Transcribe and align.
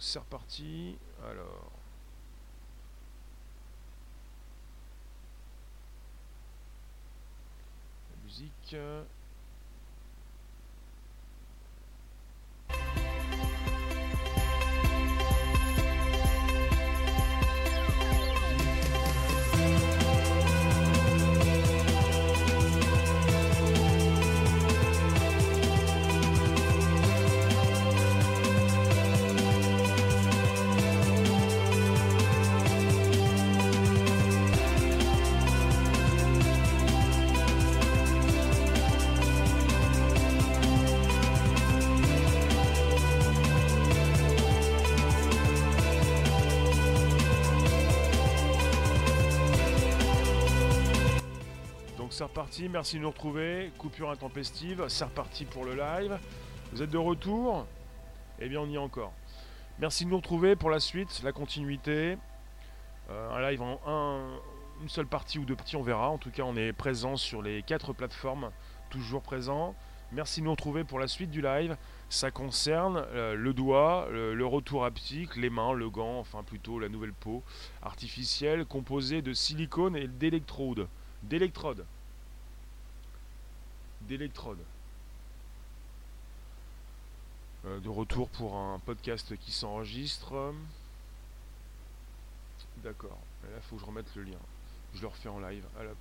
c'est 0.00 0.18
reparti. 0.18 0.96
Alors. 1.22 1.70
La 8.10 8.24
musique. 8.24 8.76
C'est 52.20 52.24
reparti, 52.24 52.68
merci 52.68 52.96
de 52.98 53.00
nous 53.00 53.08
retrouver. 53.08 53.72
Coupure 53.78 54.10
intempestive, 54.10 54.84
c'est 54.88 55.04
reparti 55.04 55.46
pour 55.46 55.64
le 55.64 55.74
live. 55.74 56.18
Vous 56.70 56.82
êtes 56.82 56.90
de 56.90 56.98
retour? 56.98 57.66
Eh 58.38 58.46
bien 58.46 58.60
on 58.60 58.66
y 58.68 58.74
est 58.74 58.78
encore. 58.78 59.14
Merci 59.78 60.04
de 60.04 60.10
nous 60.10 60.18
retrouver 60.18 60.54
pour 60.54 60.68
la 60.68 60.80
suite, 60.80 61.22
la 61.24 61.32
continuité. 61.32 62.18
Euh, 63.08 63.30
un 63.34 63.50
live 63.50 63.62
en 63.62 63.80
un- 63.86 64.38
une 64.82 64.90
seule 64.90 65.06
partie 65.06 65.38
ou 65.38 65.46
deux 65.46 65.56
parties, 65.56 65.76
on 65.76 65.82
verra. 65.82 66.10
En 66.10 66.18
tout 66.18 66.30
cas, 66.30 66.42
on 66.42 66.56
est 66.58 66.74
présent 66.74 67.16
sur 67.16 67.40
les 67.40 67.62
quatre 67.62 67.94
plateformes, 67.94 68.50
toujours 68.90 69.22
présent. 69.22 69.74
Merci 70.12 70.40
de 70.40 70.44
nous 70.44 70.50
retrouver 70.50 70.84
pour 70.84 70.98
la 70.98 71.08
suite 71.08 71.30
du 71.30 71.40
live. 71.40 71.74
Ça 72.10 72.30
concerne 72.30 72.98
euh, 73.14 73.34
le 73.34 73.54
doigt, 73.54 74.08
le, 74.12 74.34
le 74.34 74.44
retour 74.44 74.84
haptique, 74.84 75.36
les 75.36 75.48
mains, 75.48 75.72
le 75.72 75.88
gant, 75.88 76.18
enfin 76.18 76.42
plutôt 76.42 76.78
la 76.80 76.90
nouvelle 76.90 77.14
peau 77.14 77.42
artificielle 77.80 78.66
composée 78.66 79.22
de 79.22 79.32
silicone 79.32 79.96
et 79.96 80.06
d'électrodes. 80.06 80.86
D'électrodes. 81.22 81.86
D'électrodes. 84.10 84.58
Euh, 87.64 87.78
de 87.78 87.88
retour 87.88 88.28
pour 88.30 88.56
un 88.56 88.80
podcast 88.80 89.36
qui 89.36 89.52
s'enregistre. 89.52 90.52
D'accord. 92.78 93.20
Là, 93.44 93.60
faut 93.60 93.76
que 93.76 93.82
je 93.82 93.86
remette 93.86 94.12
le 94.16 94.24
lien. 94.24 94.38
Je 94.96 95.02
le 95.02 95.06
refais 95.06 95.28
en 95.28 95.38
live. 95.38 95.62
Hop. 95.78 95.96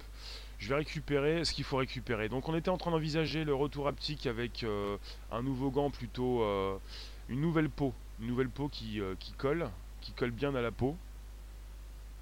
Je 0.58 0.70
vais 0.70 0.76
récupérer 0.78 1.46
ce 1.46 1.54
qu'il 1.54 1.64
faut 1.64 1.78
récupérer. 1.78 2.30
Donc, 2.30 2.50
on 2.50 2.56
était 2.56 2.72
en 2.72 2.80
train 2.80 2.90
d'envisager 2.90 3.44
le 3.44 3.54
retour 3.54 3.88
haptique 3.88 4.26
avec 4.26 4.64
euh, 4.64 4.98
un 5.32 5.44
nouveau 5.44 5.70
gant, 5.70 5.92
plutôt 5.92 6.42
euh, 6.42 6.80
une 7.28 7.42
nouvelle 7.42 7.70
peau. 7.70 7.94
Une 8.20 8.26
nouvelle 8.26 8.50
peau 8.50 8.70
qui, 8.70 9.02
qui 9.20 9.34
colle, 9.34 9.70
qui 10.02 10.14
colle 10.14 10.32
bien 10.32 10.56
à 10.56 10.62
la 10.62 10.72
peau. 10.72 10.98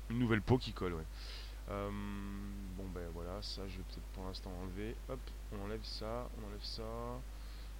Une 0.09 0.19
nouvelle 0.19 0.41
peau 0.41 0.57
qui 0.57 0.73
colle, 0.73 0.95
ouais. 0.95 1.05
Euh, 1.69 1.89
bon, 2.77 2.85
ben 2.93 3.03
voilà, 3.13 3.41
ça, 3.41 3.61
je 3.67 3.77
vais 3.77 3.83
peut-être 3.83 4.07
pour 4.13 4.23
l'instant 4.25 4.51
enlever. 4.63 4.95
Hop, 5.09 5.19
on 5.53 5.65
enlève 5.65 5.83
ça, 5.83 6.29
on 6.37 6.47
enlève 6.47 6.63
ça. 6.63 6.83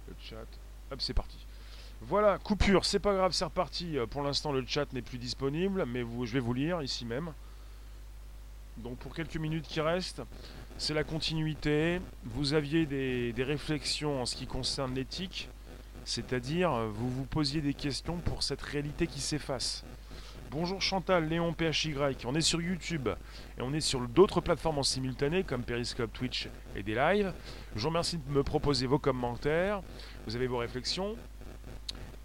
Le 0.08 0.14
chat. 0.20 0.46
Hop, 0.90 1.00
c'est 1.00 1.14
parti. 1.14 1.38
Voilà, 2.00 2.38
coupure, 2.38 2.84
c'est 2.84 3.00
pas 3.00 3.14
grave, 3.14 3.32
c'est 3.32 3.44
reparti. 3.44 3.98
Euh, 3.98 4.06
Pour 4.06 4.22
l'instant, 4.22 4.52
le 4.52 4.64
chat 4.66 4.92
n'est 4.92 5.02
plus 5.02 5.18
disponible, 5.18 5.84
mais 5.86 6.00
je 6.00 6.32
vais 6.32 6.40
vous 6.40 6.54
lire 6.54 6.80
ici 6.82 7.04
même. 7.04 7.32
Donc 8.76 8.96
pour 8.98 9.12
quelques 9.14 9.36
minutes 9.36 9.66
qui 9.66 9.80
restent, 9.80 10.22
c'est 10.76 10.94
la 10.94 11.02
continuité. 11.02 12.00
Vous 12.24 12.54
aviez 12.54 12.86
des, 12.86 13.32
des 13.32 13.42
réflexions 13.42 14.22
en 14.22 14.26
ce 14.26 14.36
qui 14.36 14.46
concerne 14.46 14.94
l'éthique, 14.94 15.48
c'est-à-dire 16.04 16.72
euh, 16.72 16.88
vous 16.88 17.10
vous 17.10 17.24
posiez 17.24 17.60
des 17.60 17.74
questions 17.74 18.18
pour 18.18 18.44
cette 18.44 18.62
réalité 18.62 19.08
qui 19.08 19.20
s'efface. 19.20 19.84
Bonjour 20.50 20.80
Chantal, 20.80 21.28
Léon 21.28 21.52
PHY, 21.52 21.94
on 22.24 22.34
est 22.34 22.40
sur 22.40 22.62
YouTube 22.62 23.10
et 23.58 23.60
on 23.60 23.74
est 23.74 23.82
sur 23.82 24.00
d'autres 24.08 24.40
plateformes 24.40 24.78
en 24.78 24.82
simultané 24.82 25.42
comme 25.42 25.62
Periscope, 25.62 26.10
Twitch 26.10 26.48
et 26.74 26.82
des 26.82 26.94
lives. 26.94 27.34
Je 27.76 27.82
vous 27.82 27.88
remercie 27.88 28.16
de 28.16 28.32
me 28.32 28.42
proposer 28.42 28.86
vos 28.86 28.98
commentaires, 28.98 29.82
vous 30.26 30.36
avez 30.36 30.46
vos 30.46 30.56
réflexions 30.56 31.16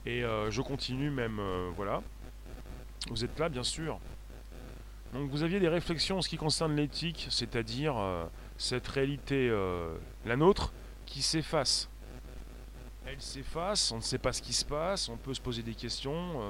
et 0.05 0.23
euh, 0.23 0.49
je 0.51 0.61
continue 0.61 1.09
même, 1.09 1.37
euh, 1.39 1.69
voilà. 1.75 2.01
Vous 3.09 3.25
êtes 3.25 3.37
là 3.39 3.49
bien 3.49 3.63
sûr. 3.63 3.99
Donc 5.13 5.29
vous 5.29 5.43
aviez 5.43 5.59
des 5.59 5.67
réflexions 5.67 6.19
en 6.19 6.21
ce 6.21 6.29
qui 6.29 6.37
concerne 6.37 6.77
l'éthique, 6.77 7.27
c'est-à-dire 7.29 7.97
euh, 7.97 8.23
cette 8.57 8.87
réalité, 8.87 9.51
la 10.25 10.37
nôtre, 10.37 10.71
qui 11.05 11.21
s'efface. 11.21 11.89
Elle 13.05 13.19
s'efface, 13.19 13.91
on 13.91 13.97
ne 13.97 14.01
sait 14.01 14.17
pas 14.17 14.31
ce 14.31 14.41
qui 14.41 14.53
se 14.53 14.63
passe, 14.63 15.09
on 15.09 15.17
peut 15.17 15.33
se 15.33 15.41
poser 15.41 15.61
des 15.61 15.75
questions, 15.75 16.41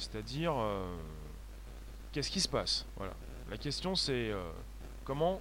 c'est-à-dire 0.00 0.54
euh, 0.56 0.96
qu'est-ce 2.12 2.30
qui 2.30 2.40
se 2.40 2.48
passe? 2.48 2.86
Voilà. 2.96 3.12
La 3.50 3.58
question 3.58 3.94
c'est 3.94 4.30
euh, 4.30 4.50
comment 5.04 5.40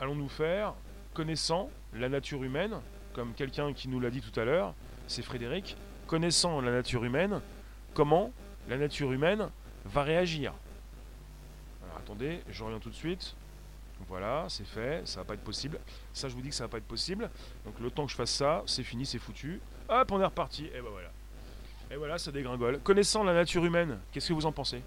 allons-nous 0.00 0.28
faire, 0.28 0.74
connaissant 1.14 1.70
la 1.92 2.08
nature 2.08 2.42
humaine, 2.42 2.80
comme 3.12 3.34
quelqu'un 3.34 3.72
qui 3.72 3.88
nous 3.88 4.00
l'a 4.00 4.10
dit 4.10 4.22
tout 4.22 4.38
à 4.40 4.44
l'heure, 4.44 4.74
c'est 5.06 5.22
Frédéric, 5.22 5.76
connaissant 6.06 6.60
la 6.60 6.70
nature 6.70 7.04
humaine, 7.04 7.40
comment 7.94 8.32
la 8.68 8.78
nature 8.78 9.12
humaine 9.12 9.50
va 9.84 10.02
réagir? 10.02 10.54
Alors 11.84 11.98
attendez, 11.98 12.42
je 12.48 12.64
reviens 12.64 12.78
tout 12.78 12.90
de 12.90 12.94
suite. 12.94 13.34
Voilà, 14.08 14.46
c'est 14.48 14.64
fait, 14.66 15.06
ça 15.06 15.20
va 15.20 15.24
pas 15.26 15.34
être 15.34 15.44
possible. 15.44 15.78
Ça, 16.14 16.28
je 16.28 16.34
vous 16.34 16.40
dis 16.40 16.48
que 16.48 16.54
ça 16.54 16.64
va 16.64 16.68
pas 16.68 16.78
être 16.78 16.88
possible. 16.88 17.28
Donc 17.66 17.78
le 17.78 17.90
temps 17.90 18.06
que 18.06 18.10
je 18.10 18.16
fasse 18.16 18.30
ça, 18.30 18.62
c'est 18.64 18.82
fini, 18.82 19.04
c'est 19.04 19.18
foutu. 19.18 19.60
Hop, 19.90 20.10
on 20.12 20.20
est 20.20 20.24
reparti. 20.24 20.66
Et 20.66 20.80
ben 20.80 20.88
voilà. 20.90 21.10
Et 21.92 21.96
voilà, 21.96 22.18
ça 22.18 22.30
dégringole. 22.30 22.78
Connaissant 22.80 23.24
la 23.24 23.34
nature 23.34 23.64
humaine, 23.64 23.98
qu'est-ce 24.12 24.28
que 24.28 24.32
vous 24.32 24.46
en 24.46 24.52
pensez? 24.52 24.80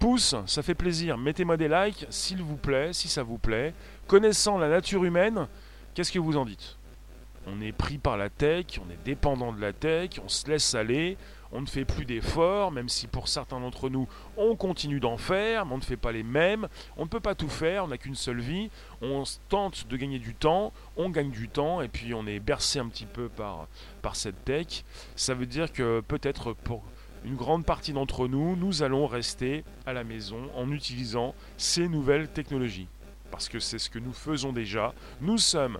Pouce, 0.00 0.34
ça 0.46 0.62
fait 0.62 0.74
plaisir. 0.74 1.16
Mettez-moi 1.16 1.56
des 1.56 1.68
likes, 1.68 2.06
s'il 2.10 2.42
vous 2.42 2.56
plaît, 2.56 2.92
si 2.92 3.08
ça 3.08 3.22
vous 3.22 3.38
plaît. 3.38 3.72
Connaissant 4.08 4.58
la 4.58 4.68
nature 4.68 5.04
humaine, 5.04 5.46
qu'est-ce 5.94 6.10
que 6.10 6.18
vous 6.18 6.36
en 6.36 6.44
dites? 6.44 6.76
On 7.46 7.60
est 7.60 7.72
pris 7.72 7.98
par 7.98 8.16
la 8.16 8.28
tech, 8.28 8.80
on 8.84 8.90
est 8.90 9.04
dépendant 9.04 9.52
de 9.52 9.60
la 9.60 9.72
tech, 9.72 10.10
on 10.24 10.28
se 10.28 10.48
laisse 10.48 10.74
aller, 10.74 11.16
on 11.52 11.60
ne 11.60 11.66
fait 11.66 11.84
plus 11.84 12.04
d'efforts, 12.04 12.72
même 12.72 12.88
si 12.88 13.06
pour 13.06 13.28
certains 13.28 13.60
d'entre 13.60 13.90
nous, 13.90 14.08
on 14.36 14.56
continue 14.56 15.00
d'en 15.00 15.18
faire, 15.18 15.66
mais 15.66 15.74
on 15.74 15.78
ne 15.78 15.82
fait 15.82 15.96
pas 15.96 16.12
les 16.12 16.22
mêmes. 16.22 16.68
On 16.96 17.02
ne 17.02 17.08
peut 17.08 17.20
pas 17.20 17.34
tout 17.34 17.48
faire, 17.48 17.84
on 17.84 17.88
n'a 17.88 17.98
qu'une 17.98 18.14
seule 18.14 18.40
vie. 18.40 18.70
On 19.02 19.24
tente 19.48 19.86
de 19.86 19.96
gagner 19.96 20.18
du 20.18 20.34
temps, 20.34 20.72
on 20.96 21.10
gagne 21.10 21.30
du 21.30 21.48
temps, 21.48 21.82
et 21.82 21.88
puis 21.88 22.14
on 22.14 22.26
est 22.26 22.40
bercé 22.40 22.78
un 22.78 22.88
petit 22.88 23.06
peu 23.06 23.28
par, 23.28 23.66
par 24.00 24.16
cette 24.16 24.44
tech. 24.44 24.84
Ça 25.14 25.34
veut 25.34 25.46
dire 25.46 25.72
que 25.72 26.00
peut-être 26.00 26.54
pour 26.54 26.82
une 27.24 27.36
grande 27.36 27.64
partie 27.64 27.92
d'entre 27.92 28.28
nous, 28.28 28.56
nous 28.56 28.82
allons 28.82 29.06
rester 29.06 29.64
à 29.86 29.92
la 29.92 30.04
maison 30.04 30.50
en 30.56 30.70
utilisant 30.72 31.34
ces 31.56 31.88
nouvelles 31.88 32.28
technologies. 32.28 32.88
Parce 33.30 33.48
que 33.48 33.60
c'est 33.60 33.78
ce 33.78 33.90
que 33.90 33.98
nous 33.98 34.12
faisons 34.12 34.52
déjà. 34.52 34.92
Nous 35.20 35.38
sommes 35.38 35.78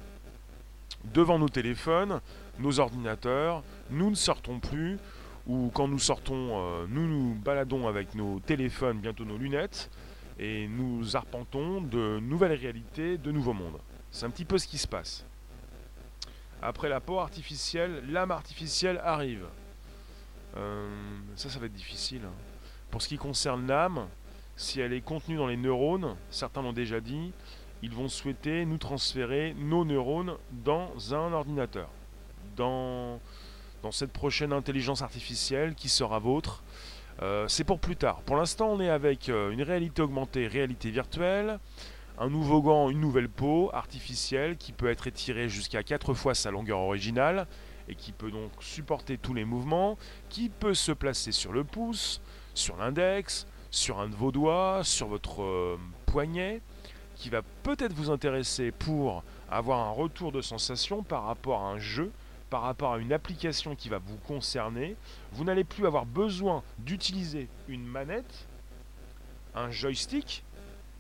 devant 1.13 1.39
nos 1.39 1.49
téléphones, 1.49 2.21
nos 2.59 2.81
ordinateurs, 2.81 3.63
nous 3.91 4.11
ne 4.11 4.15
sortons 4.15 4.61
plus, 4.61 4.99
ou 5.47 5.71
quand 5.75 5.89
nous 5.89 5.99
sortons, 5.99 6.51
euh, 6.53 6.87
nous 6.89 7.07
nous 7.07 7.35
baladons 7.35 7.89
avec 7.89 8.15
nos 8.15 8.41
téléphones, 8.41 9.01
bientôt 9.01 9.25
nos 9.25 9.39
lunettes, 9.39 9.91
et 10.39 10.67
nous 10.69 11.17
arpentons 11.17 11.81
de 11.81 12.19
nouvelles 12.21 12.59
réalités, 12.59 13.19
de 13.19 13.31
nouveaux 13.33 13.53
mondes. 13.53 13.79
C'est 14.11 14.27
un 14.27 14.31
petit 14.31 14.45
peu 14.45 14.59
ce 14.59 14.67
qui 14.67 14.79
se 14.79 14.87
passe. 14.87 15.25
Après 16.61 16.89
la 16.89 17.01
peau 17.01 17.19
artificielle, 17.19 18.03
l'âme 18.09 18.31
artificielle 18.31 19.01
arrive. 19.05 19.47
Euh, 20.57 20.89
ça, 21.35 21.49
ça 21.49 21.59
va 21.59 21.67
être 21.67 21.73
difficile. 21.73 22.23
hein. 22.25 22.33
Pour 22.91 23.03
ce 23.03 23.09
qui 23.09 23.17
concerne 23.17 23.67
l'âme, 23.67 24.07
si 24.57 24.81
elle 24.81 24.93
est 24.93 25.01
contenue 25.01 25.37
dans 25.37 25.47
les 25.47 25.57
neurones, 25.57 26.15
certains 26.31 26.63
l'ont 26.63 26.73
déjà 26.73 27.01
dit, 27.01 27.33
ils 27.83 27.91
vont 27.91 28.09
souhaiter 28.09 28.65
nous 28.65 28.79
transférer 28.79 29.55
nos 29.59 29.85
neurones 29.85 30.37
dans 30.53 31.15
un 31.15 31.33
ordinateur. 31.33 31.89
Dans, 32.57 33.19
dans 33.83 33.93
cette 33.93 34.13
prochaine 34.13 34.53
intelligence 34.53 35.03
artificielle 35.03 35.75
qui 35.75 35.89
sera 35.89 36.19
vôtre. 36.19 36.63
Euh, 37.21 37.47
c'est 37.49 37.65
pour 37.65 37.79
plus 37.79 37.97
tard. 37.97 38.23
Pour 38.23 38.37
l'instant, 38.37 38.69
on 38.71 38.81
est 38.81 38.89
avec 38.89 39.29
euh, 39.29 39.51
une 39.51 39.63
réalité 39.63 40.03
augmentée, 40.03 40.47
réalité 40.47 40.91
virtuelle, 40.91 41.59
un 42.19 42.31
nouveau 42.31 42.63
gant, 42.63 42.91
une 42.91 43.01
nouvelle 43.01 43.29
peau 43.29 43.71
artificielle 43.73 44.57
qui 44.57 44.73
peut 44.73 44.89
être 44.89 45.07
étirée 45.07 45.49
jusqu'à 45.49 45.83
4 45.83 46.15
fois 46.15 46.35
sa 46.35 46.51
longueur 46.51 46.79
originale 46.79 47.47
et 47.89 47.95
qui 47.95 48.13
peut 48.13 48.31
donc 48.31 48.51
supporter 48.61 49.19
tous 49.19 49.35
les 49.35 49.45
mouvements, 49.45 49.99
qui 50.29 50.49
peut 50.49 50.75
se 50.75 50.93
placer 50.93 51.33
sur 51.33 51.53
le 51.53 51.65
pouce, 51.65 52.21
sur 52.55 52.77
l'index, 52.77 53.47
sur 53.71 54.01
un 54.01 54.09
de 54.09 54.15
vos 54.15 54.31
doigts, 54.33 54.81
sur 54.85 55.09
votre 55.09 55.43
euh, 55.43 55.79
poignet, 56.07 56.61
qui 57.17 57.29
va 57.29 57.43
peut-être 57.63 57.93
vous 57.93 58.11
intéresser 58.11 58.71
pour 58.71 59.23
avoir 59.51 59.81
un 59.81 59.91
retour 59.91 60.33
de 60.33 60.41
sensation 60.41 61.03
par 61.03 61.25
rapport 61.25 61.63
à 61.63 61.69
un 61.69 61.79
jeu 61.79 62.11
par 62.53 62.61
rapport 62.61 62.93
à 62.93 62.99
une 62.99 63.15
application 63.15 63.75
qui 63.75 63.89
va 63.89 63.97
vous 63.97 64.19
concerner. 64.29 64.95
Vous 65.33 65.43
n'allez 65.43 65.65
plus 65.65 65.87
avoir 65.87 66.05
besoin 66.05 66.63
d'utiliser 66.77 67.49
une 67.67 67.83
manette, 67.83 68.47
un 69.55 69.71
joystick, 69.71 70.45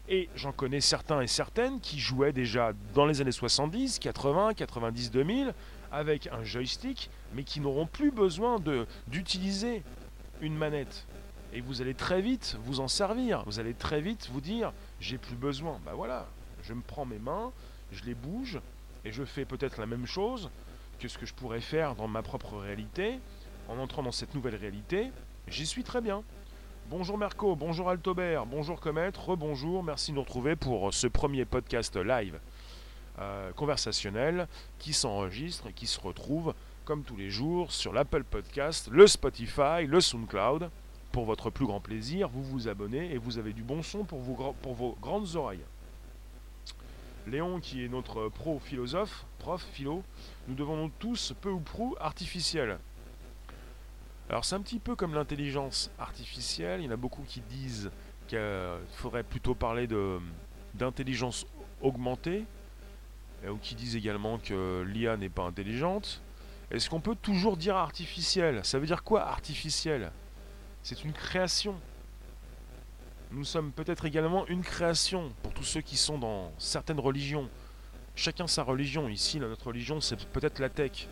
et 0.08 0.30
j'en 0.34 0.52
connais 0.52 0.80
certains 0.80 1.20
et 1.20 1.26
certaines 1.26 1.78
qui 1.80 2.00
jouaient 2.00 2.32
déjà 2.32 2.72
dans 2.94 3.04
les 3.04 3.20
années 3.20 3.32
70, 3.32 3.98
80, 3.98 4.54
90, 4.54 5.10
2000 5.10 5.52
avec 5.92 6.26
un 6.28 6.42
joystick, 6.42 7.10
mais 7.34 7.44
qui 7.44 7.60
n'auront 7.60 7.86
plus 7.86 8.10
besoin 8.10 8.56
d'utiliser 9.06 9.82
une 10.40 10.56
manette. 10.56 11.04
Et 11.52 11.60
vous 11.60 11.82
allez 11.82 11.92
très 11.92 12.22
vite 12.22 12.56
vous 12.64 12.80
en 12.80 12.88
servir. 12.88 13.44
Vous 13.44 13.60
allez 13.60 13.74
très 13.74 14.00
vite 14.00 14.30
vous 14.32 14.40
dire 14.40 14.72
j'ai 15.00 15.18
plus 15.18 15.36
besoin. 15.36 15.78
Ben 15.84 15.92
voilà, 15.92 16.26
je 16.62 16.72
me 16.72 16.80
prends 16.80 17.04
mes 17.04 17.18
mains, 17.18 17.52
je 17.92 18.04
les 18.04 18.14
bouge 18.14 18.58
et 19.04 19.12
je 19.12 19.22
fais 19.22 19.44
peut-être 19.44 19.76
la 19.76 19.86
même 19.86 20.06
chose 20.06 20.48
que 21.02 21.08
ce 21.08 21.18
que 21.18 21.26
je 21.26 21.34
pourrais 21.34 21.60
faire 21.60 21.96
dans 21.96 22.06
ma 22.06 22.22
propre 22.22 22.58
réalité 22.58 23.18
en 23.68 23.76
entrant 23.78 24.04
dans 24.04 24.12
cette 24.12 24.36
nouvelle 24.36 24.54
réalité. 24.54 25.10
J'y 25.48 25.66
suis 25.66 25.82
très 25.82 26.00
bien. 26.00 26.22
Bonjour 26.90 27.18
Merco, 27.18 27.56
bonjour 27.56 27.90
Altobert, 27.90 28.46
bonjour 28.46 28.78
Comet, 28.78 29.10
rebonjour, 29.16 29.82
merci 29.82 30.12
de 30.12 30.16
nous 30.16 30.22
retrouver 30.22 30.54
pour 30.54 30.94
ce 30.94 31.08
premier 31.08 31.44
podcast 31.44 31.96
live 31.96 32.38
euh, 33.18 33.50
conversationnel 33.52 34.46
qui 34.78 34.92
s'enregistre 34.92 35.66
et 35.70 35.72
qui 35.72 35.88
se 35.88 35.98
retrouve 35.98 36.54
comme 36.84 37.02
tous 37.02 37.16
les 37.16 37.30
jours 37.30 37.72
sur 37.72 37.92
l'Apple 37.92 38.22
Podcast, 38.22 38.88
le 38.92 39.08
Spotify, 39.08 39.86
le 39.88 40.00
SoundCloud. 40.00 40.70
Pour 41.10 41.24
votre 41.24 41.50
plus 41.50 41.66
grand 41.66 41.80
plaisir, 41.80 42.28
vous 42.28 42.44
vous 42.44 42.68
abonnez 42.68 43.12
et 43.12 43.18
vous 43.18 43.38
avez 43.38 43.52
du 43.52 43.64
bon 43.64 43.82
son 43.82 44.04
pour, 44.04 44.54
pour 44.54 44.74
vos 44.74 44.96
grandes 45.02 45.34
oreilles. 45.34 45.64
Léon, 47.26 47.60
qui 47.60 47.84
est 47.84 47.88
notre 47.88 48.28
pro-philosophe, 48.28 49.26
prof 49.38 49.64
philo, 49.72 50.02
nous 50.48 50.54
devons 50.54 50.90
tous 50.98 51.34
peu 51.40 51.50
ou 51.50 51.60
prou 51.60 51.94
artificiels. 52.00 52.78
Alors 54.28 54.44
c'est 54.44 54.54
un 54.54 54.60
petit 54.60 54.78
peu 54.78 54.96
comme 54.96 55.14
l'intelligence 55.14 55.90
artificielle, 55.98 56.80
il 56.80 56.86
y 56.86 56.88
en 56.88 56.92
a 56.92 56.96
beaucoup 56.96 57.22
qui 57.22 57.40
disent 57.40 57.90
qu'il 58.28 58.38
faudrait 58.94 59.22
plutôt 59.22 59.54
parler 59.54 59.86
d'intelligence 60.74 61.46
augmentée, 61.80 62.44
ou 63.48 63.56
qui 63.56 63.74
disent 63.74 63.96
également 63.96 64.38
que 64.38 64.82
l'IA 64.86 65.16
n'est 65.16 65.28
pas 65.28 65.42
intelligente. 65.42 66.22
Est-ce 66.70 66.88
qu'on 66.88 67.00
peut 67.00 67.16
toujours 67.16 67.56
dire 67.56 67.76
artificiel? 67.76 68.64
Ça 68.64 68.78
veut 68.78 68.86
dire 68.86 69.02
quoi 69.02 69.26
artificiel? 69.28 70.10
C'est 70.82 71.04
une 71.04 71.12
création. 71.12 71.74
Nous 73.34 73.44
sommes 73.44 73.72
peut-être 73.72 74.04
également 74.04 74.46
une 74.48 74.62
création 74.62 75.32
pour 75.42 75.54
tous 75.54 75.64
ceux 75.64 75.80
qui 75.80 75.96
sont 75.96 76.18
dans 76.18 76.52
certaines 76.58 77.00
religions. 77.00 77.48
Chacun 78.14 78.46
sa 78.46 78.62
religion. 78.62 79.08
Ici, 79.08 79.40
notre 79.40 79.68
religion, 79.68 80.02
c'est 80.02 80.22
peut-être 80.28 80.58
la 80.58 80.68
tech. 80.68 81.08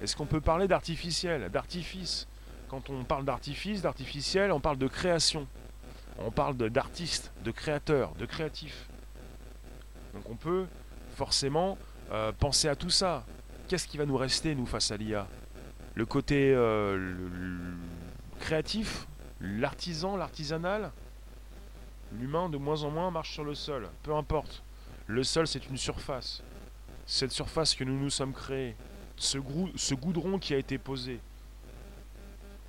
Est-ce 0.00 0.14
qu'on 0.14 0.26
peut 0.26 0.40
parler 0.40 0.68
d'artificiel, 0.68 1.50
d'artifice? 1.50 2.28
Quand 2.68 2.90
on 2.90 3.02
parle 3.02 3.24
d'artifice, 3.24 3.82
d'artificiel, 3.82 4.52
on 4.52 4.60
parle 4.60 4.78
de 4.78 4.86
création. 4.86 5.48
On 6.18 6.30
parle 6.30 6.56
d'artiste, 6.56 7.32
de, 7.42 7.50
créateur, 7.50 8.14
de 8.14 8.26
créatif. 8.26 8.88
Donc 10.14 10.30
on 10.30 10.36
peut 10.36 10.66
forcément 11.16 11.76
euh, 12.12 12.30
penser 12.30 12.68
à 12.68 12.76
tout 12.76 12.90
ça. 12.90 13.26
Qu'est-ce 13.66 13.88
qui 13.88 13.98
va 13.98 14.06
nous 14.06 14.16
rester, 14.16 14.54
nous, 14.54 14.66
face 14.66 14.92
à 14.92 14.96
l'IA 14.96 15.26
Le 15.96 16.06
côté 16.06 16.54
euh, 16.54 17.16
créatif 18.38 19.08
L'artisan, 19.40 20.16
l'artisanal? 20.16 20.92
L'humain, 22.18 22.48
de 22.48 22.56
moins 22.56 22.82
en 22.82 22.90
moins, 22.90 23.10
marche 23.10 23.32
sur 23.32 23.44
le 23.44 23.54
sol. 23.54 23.88
Peu 24.02 24.14
importe. 24.14 24.62
Le 25.06 25.22
sol, 25.22 25.46
c'est 25.46 25.66
une 25.68 25.76
surface. 25.76 26.42
Cette 27.06 27.32
surface 27.32 27.74
que 27.74 27.84
nous 27.84 27.98
nous 27.98 28.10
sommes 28.10 28.32
créés. 28.32 28.76
Ce, 29.16 29.38
ce 29.76 29.94
goudron 29.94 30.38
qui 30.38 30.54
a 30.54 30.58
été 30.58 30.78
posé. 30.78 31.20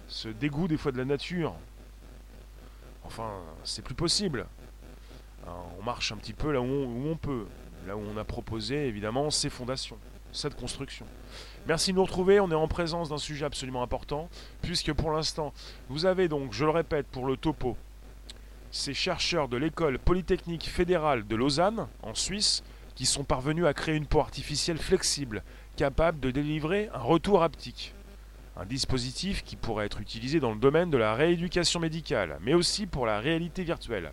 Ce 0.07 0.27
dégoût 0.27 0.68
des 0.68 0.77
fois 0.77 0.92
de 0.92 0.97
la 0.97 1.06
nature. 1.06 1.56
Enfin, 3.03 3.31
c'est 3.63 3.83
plus 3.83 3.95
possible. 3.95 4.47
on 5.45 5.83
marche 5.83 6.12
un 6.12 6.18
petit 6.18 6.33
peu 6.33 6.51
là 6.51 6.62
où 6.62 6.65
on 6.65 7.15
peut 7.15 7.45
là 7.86 7.95
où 7.95 8.01
on 8.01 8.18
a 8.18 8.24
proposé 8.24 8.88
évidemment 8.88 9.30
ces 9.30 9.50
fondations, 9.50 9.98
cette 10.31 10.56
construction. 10.56 11.06
Merci 11.68 11.91
de 11.91 11.98
nous 11.98 12.03
retrouver, 12.03 12.39
on 12.39 12.51
est 12.51 12.56
en 12.56 12.68
présence 12.68 13.09
d'un 13.09 13.18
sujet 13.18 13.45
absolument 13.45 13.83
important, 13.83 14.30
puisque 14.62 14.94
pour 14.94 15.12
l'instant, 15.12 15.53
vous 15.89 16.06
avez 16.06 16.27
donc, 16.27 16.53
je 16.53 16.65
le 16.65 16.71
répète 16.71 17.07
pour 17.07 17.25
le 17.25 17.38
topo, 17.38 17.77
ces 18.75 18.94
chercheurs 18.94 19.48
de 19.48 19.56
l'école 19.56 19.98
polytechnique 19.98 20.68
fédérale 20.69 21.25
de 21.25 21.36
Lausanne, 21.38 21.88
en 22.04 22.13
Suisse, 22.13 22.62
qui 22.94 23.06
sont 23.06 23.24
parvenus 23.24 23.66
à 23.66 23.74
créer 23.74 23.95
une 23.95 24.06
peau 24.06 24.19
artificielle 24.19 24.77
flexible, 24.77 25.44
capable 25.77 26.19
de 26.19 26.30
délivrer 26.30 26.89
un 26.94 27.00
retour 27.00 27.42
haptique. 27.42 27.94
Un 28.57 28.66
dispositif 28.66 29.44
qui 29.45 29.56
pourrait 29.56 29.86
être 29.86 30.01
utilisé 30.01 30.42
dans 30.42 30.51
le 30.51 30.60
domaine 30.60 30.89
de 30.89 30.98
la 30.98 31.16
rééducation 31.16 31.80
médicale, 31.80 32.38
mais 32.42 32.54
aussi 32.54 32.86
pour 32.86 33.06
la 33.06 33.22
réalité 33.22 33.63
virtuelle. 33.63 34.12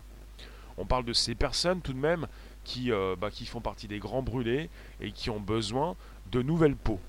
On 0.77 0.85
parle 0.85 1.03
de 1.03 1.13
ces 1.13 1.35
personnes 1.35 1.81
tout 1.81 1.93
de 1.93 1.99
même 1.99 2.27
qui, 2.63 2.91
euh, 2.93 3.17
bah, 3.19 3.31
qui 3.31 3.45
font 3.45 3.61
partie 3.61 3.89
des 3.89 3.99
grands 3.99 4.23
brûlés 4.23 4.69
et 5.01 5.11
qui 5.11 5.29
ont 5.29 5.41
besoin 5.41 5.97
de 6.31 6.41
nouvelles 6.41 6.77
peaux. 6.77 7.01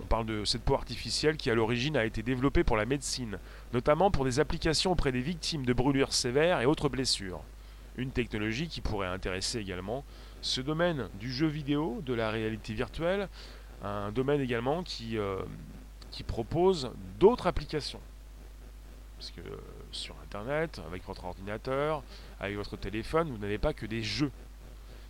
On 0.00 0.06
parle 0.06 0.26
de 0.26 0.44
cette 0.44 0.62
peau 0.62 0.74
artificielle 0.74 1.36
qui 1.36 1.50
à 1.50 1.54
l'origine 1.54 1.96
a 1.96 2.04
été 2.04 2.22
développée 2.22 2.64
pour 2.64 2.76
la 2.76 2.84
médecine, 2.84 3.38
notamment 3.72 4.10
pour 4.10 4.24
des 4.24 4.40
applications 4.40 4.92
auprès 4.92 5.12
des 5.12 5.20
victimes 5.20 5.64
de 5.64 5.72
brûlures 5.72 6.12
sévères 6.12 6.60
et 6.60 6.66
autres 6.66 6.88
blessures. 6.88 7.42
Une 7.96 8.10
technologie 8.10 8.66
qui 8.66 8.80
pourrait 8.80 9.08
intéresser 9.08 9.58
également 9.58 10.04
ce 10.42 10.60
domaine 10.60 11.08
du 11.20 11.32
jeu 11.32 11.46
vidéo, 11.46 12.02
de 12.04 12.12
la 12.12 12.30
réalité 12.30 12.74
virtuelle, 12.74 13.28
un 13.82 14.12
domaine 14.12 14.40
également 14.40 14.82
qui, 14.82 15.16
euh, 15.18 15.38
propose 16.26 16.90
d'autres 17.18 17.46
applications. 17.46 18.00
Parce 19.18 19.30
que 19.30 19.40
euh, 19.40 19.56
sur 19.90 20.14
Internet, 20.22 20.80
avec 20.86 21.04
votre 21.04 21.24
ordinateur, 21.24 22.02
avec 22.40 22.56
votre 22.56 22.76
téléphone, 22.76 23.30
vous 23.30 23.38
n'avez 23.38 23.58
pas 23.58 23.72
que 23.72 23.86
des 23.86 24.02
jeux. 24.02 24.30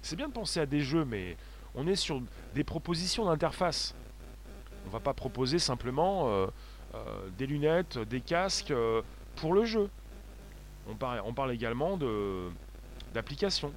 C'est 0.03 0.17
bien 0.17 0.29
de 0.29 0.33
penser 0.33 0.61
à 0.61 0.67
des 0.67 0.81
jeux, 0.81 1.05
mais 1.05 1.37
on 1.75 1.87
est 1.87 1.97
sur 1.97 2.23
des 2.55 2.65
propositions 2.65 3.27
d'interface. 3.27 3.95
On 4.87 4.91
va 4.91 5.01
pas 5.01 5.15
proposer 5.15 5.59
simplement 5.59 6.29
euh, 6.29 6.47
euh, 6.95 7.29
des 7.39 7.47
lunettes, 7.47 7.99
des 7.99 8.21
casques 8.21 8.71
euh, 8.71 9.03
pour 9.37 9.55
le 9.55 9.65
jeu. 9.65 9.89
On 10.87 10.95
parle, 10.95 11.53
également 11.53 11.99
d'applications 13.15 13.73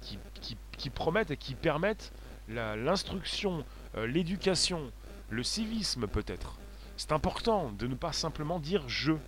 qui, 0.00 0.90
promettent 0.90 1.30
et 1.30 1.36
qui 1.36 1.54
permettent 1.54 2.12
l'instruction, 2.48 3.62
l'éducation, 3.94 4.90
le 5.28 5.42
civisme 5.42 6.06
peut-être. 6.06 6.56
C'est 6.96 7.12
important 7.12 7.72
de 7.72 7.86
ne 7.86 7.94
pas 7.94 8.12
simplement 8.12 8.58
dire 8.58 8.88
jeu. 8.88 9.18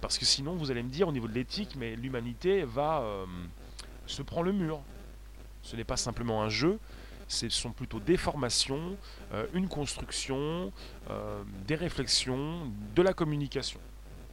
Parce 0.00 0.16
que 0.16 0.24
sinon, 0.24 0.54
vous 0.54 0.70
allez 0.70 0.84
me 0.84 0.90
dire 0.90 1.08
au 1.08 1.12
niveau 1.12 1.26
de 1.26 1.32
l'éthique, 1.32 1.74
mais 1.76 1.96
l'humanité 1.96 2.62
va 2.62 3.02
se 4.06 4.22
prendre 4.22 4.44
le 4.44 4.52
mur. 4.52 4.80
Ce 5.62 5.74
n'est 5.74 5.82
pas 5.82 5.96
simplement 5.96 6.44
un 6.44 6.48
jeu, 6.48 6.78
ce 7.28 7.48
sont 7.48 7.72
plutôt 7.72 8.00
des 8.00 8.16
formations, 8.16 8.96
euh, 9.32 9.46
une 9.52 9.68
construction, 9.68 10.72
euh, 11.10 11.42
des 11.66 11.74
réflexions, 11.74 12.72
de 12.94 13.02
la 13.02 13.12
communication. 13.12 13.80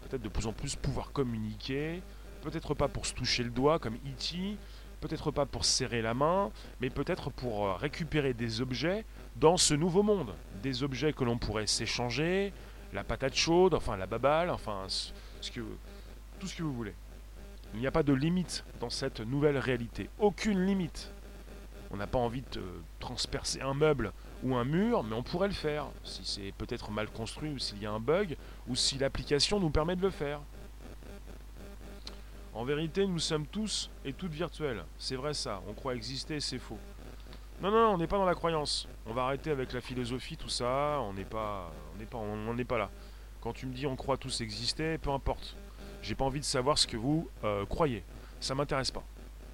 Peut-être 0.09 0.21
de 0.21 0.29
plus 0.29 0.47
en 0.47 0.53
plus 0.53 0.75
pouvoir 0.75 1.11
communiquer, 1.11 2.01
peut-être 2.41 2.73
pas 2.73 2.87
pour 2.87 3.05
se 3.05 3.13
toucher 3.13 3.43
le 3.43 3.49
doigt 3.49 3.79
comme 3.79 3.95
E.T., 3.95 4.57
peut-être 5.01 5.31
pas 5.31 5.45
pour 5.45 5.65
serrer 5.65 6.01
la 6.01 6.13
main, 6.13 6.51
mais 6.79 6.89
peut-être 6.89 7.29
pour 7.29 7.65
euh, 7.65 7.73
récupérer 7.75 8.33
des 8.33 8.61
objets 8.61 9.05
dans 9.35 9.57
ce 9.57 9.73
nouveau 9.73 10.03
monde. 10.03 10.33
Des 10.61 10.83
objets 10.83 11.13
que 11.13 11.23
l'on 11.23 11.37
pourrait 11.37 11.67
s'échanger, 11.67 12.53
la 12.93 13.03
patate 13.03 13.35
chaude, 13.35 13.73
enfin 13.73 13.97
la 13.97 14.05
baballe, 14.05 14.49
enfin 14.49 14.85
tout 16.39 16.47
ce 16.47 16.55
que 16.55 16.63
vous 16.63 16.73
voulez. 16.73 16.93
Il 17.73 17.79
n'y 17.79 17.87
a 17.87 17.91
pas 17.91 18.03
de 18.03 18.13
limite 18.13 18.63
dans 18.79 18.91
cette 18.91 19.19
nouvelle 19.19 19.57
réalité. 19.57 20.09
Aucune 20.19 20.63
limite. 20.65 21.11
On 21.93 21.97
n'a 21.97 22.07
pas 22.07 22.17
envie 22.17 22.41
de 22.51 22.63
transpercer 22.99 23.61
un 23.61 23.75
meuble 23.75 24.13
ou 24.43 24.55
un 24.55 24.65
mur, 24.65 25.03
mais 25.03 25.15
on 25.15 25.21
pourrait 25.21 25.47
le 25.47 25.53
faire, 25.53 25.85
si 26.03 26.25
c'est 26.25 26.51
peut-être 26.57 26.89
mal 26.89 27.07
construit 27.07 27.51
ou 27.51 27.59
s'il 27.59 27.81
y 27.81 27.85
a 27.85 27.91
un 27.91 27.99
bug, 27.99 28.35
ou 28.67 28.75
si 28.75 28.97
l'application 28.97 29.59
nous 29.59 29.69
permet 29.69 29.95
de 29.95 30.01
le 30.01 30.09
faire. 30.09 30.41
En 32.55 32.65
vérité, 32.65 33.05
nous 33.05 33.19
sommes 33.19 33.45
tous 33.45 33.91
et 34.03 34.11
toutes 34.11 34.31
virtuels. 34.31 34.83
C'est 34.97 35.15
vrai 35.15 35.35
ça, 35.35 35.61
on 35.69 35.73
croit 35.73 35.93
exister, 35.93 36.39
c'est 36.39 36.57
faux. 36.57 36.79
Non, 37.61 37.69
non, 37.69 37.93
on 37.93 37.97
n'est 37.99 38.07
pas 38.07 38.17
dans 38.17 38.25
la 38.25 38.35
croyance. 38.35 38.87
On 39.05 39.13
va 39.13 39.25
arrêter 39.25 39.51
avec 39.51 39.71
la 39.71 39.79
philosophie, 39.79 40.35
tout 40.35 40.49
ça, 40.49 40.99
on 41.01 41.13
n'est 41.13 41.25
pas, 41.25 41.71
on 41.93 41.99
n'est 41.99 42.05
pas, 42.05 42.17
on 42.17 42.53
n'est 42.55 42.65
pas 42.65 42.79
là. 42.79 42.89
Quand 43.39 43.53
tu 43.53 43.67
me 43.67 43.73
dis 43.73 43.85
on 43.85 43.95
croit 43.95 44.17
tous 44.17 44.41
exister, 44.41 44.97
peu 44.97 45.11
importe. 45.11 45.55
J'ai 46.01 46.15
pas 46.15 46.25
envie 46.25 46.39
de 46.39 46.45
savoir 46.45 46.79
ce 46.79 46.87
que 46.87 46.97
vous 46.97 47.29
euh, 47.43 47.67
croyez. 47.67 48.03
Ça 48.39 48.55
m'intéresse 48.55 48.89
pas. 48.89 49.03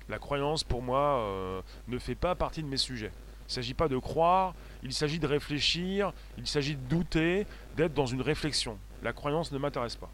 La 0.09 0.17
croyance, 0.17 0.63
pour 0.63 0.81
moi, 0.81 1.19
euh, 1.19 1.61
ne 1.87 1.99
fait 1.99 2.15
pas 2.15 2.33
partie 2.35 2.63
de 2.63 2.67
mes 2.67 2.77
sujets. 2.77 3.11
Il 3.13 3.51
ne 3.51 3.53
s'agit 3.53 3.73
pas 3.73 3.87
de 3.87 3.97
croire, 3.97 4.53
il 4.83 4.93
s'agit 4.93 5.19
de 5.19 5.27
réfléchir, 5.27 6.13
il 6.37 6.47
s'agit 6.47 6.75
de 6.75 6.81
douter, 6.81 7.45
d'être 7.77 7.93
dans 7.93 8.05
une 8.05 8.21
réflexion. 8.21 8.77
La 9.03 9.13
croyance 9.13 9.51
ne 9.51 9.57
m'intéresse 9.57 9.95
pas. 9.95 10.09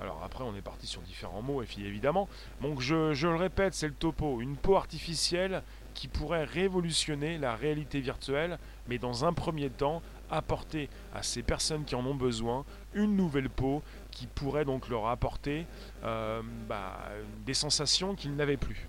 Alors 0.00 0.22
après, 0.24 0.42
on 0.42 0.56
est 0.56 0.62
parti 0.62 0.86
sur 0.86 1.00
différents 1.02 1.42
mots, 1.42 1.62
évidemment. 1.62 2.28
Donc 2.60 2.80
je, 2.80 3.14
je 3.14 3.28
le 3.28 3.36
répète, 3.36 3.74
c'est 3.74 3.86
le 3.86 3.94
topo. 3.94 4.40
Une 4.40 4.56
peau 4.56 4.76
artificielle 4.76 5.62
qui 5.94 6.08
pourrait 6.08 6.44
révolutionner 6.44 7.38
la 7.38 7.54
réalité 7.54 8.00
virtuelle, 8.00 8.58
mais 8.88 8.98
dans 8.98 9.24
un 9.24 9.32
premier 9.32 9.70
temps 9.70 10.02
apporter 10.36 10.88
à 11.14 11.22
ces 11.22 11.42
personnes 11.42 11.84
qui 11.84 11.94
en 11.94 12.04
ont 12.06 12.14
besoin 12.14 12.64
une 12.94 13.16
nouvelle 13.16 13.50
peau 13.50 13.82
qui 14.10 14.26
pourrait 14.26 14.64
donc 14.64 14.88
leur 14.88 15.08
apporter 15.08 15.66
euh, 16.04 16.42
bah, 16.68 16.98
des 17.44 17.54
sensations 17.54 18.14
qu'ils 18.14 18.34
n'avaient 18.34 18.56
plus. 18.56 18.88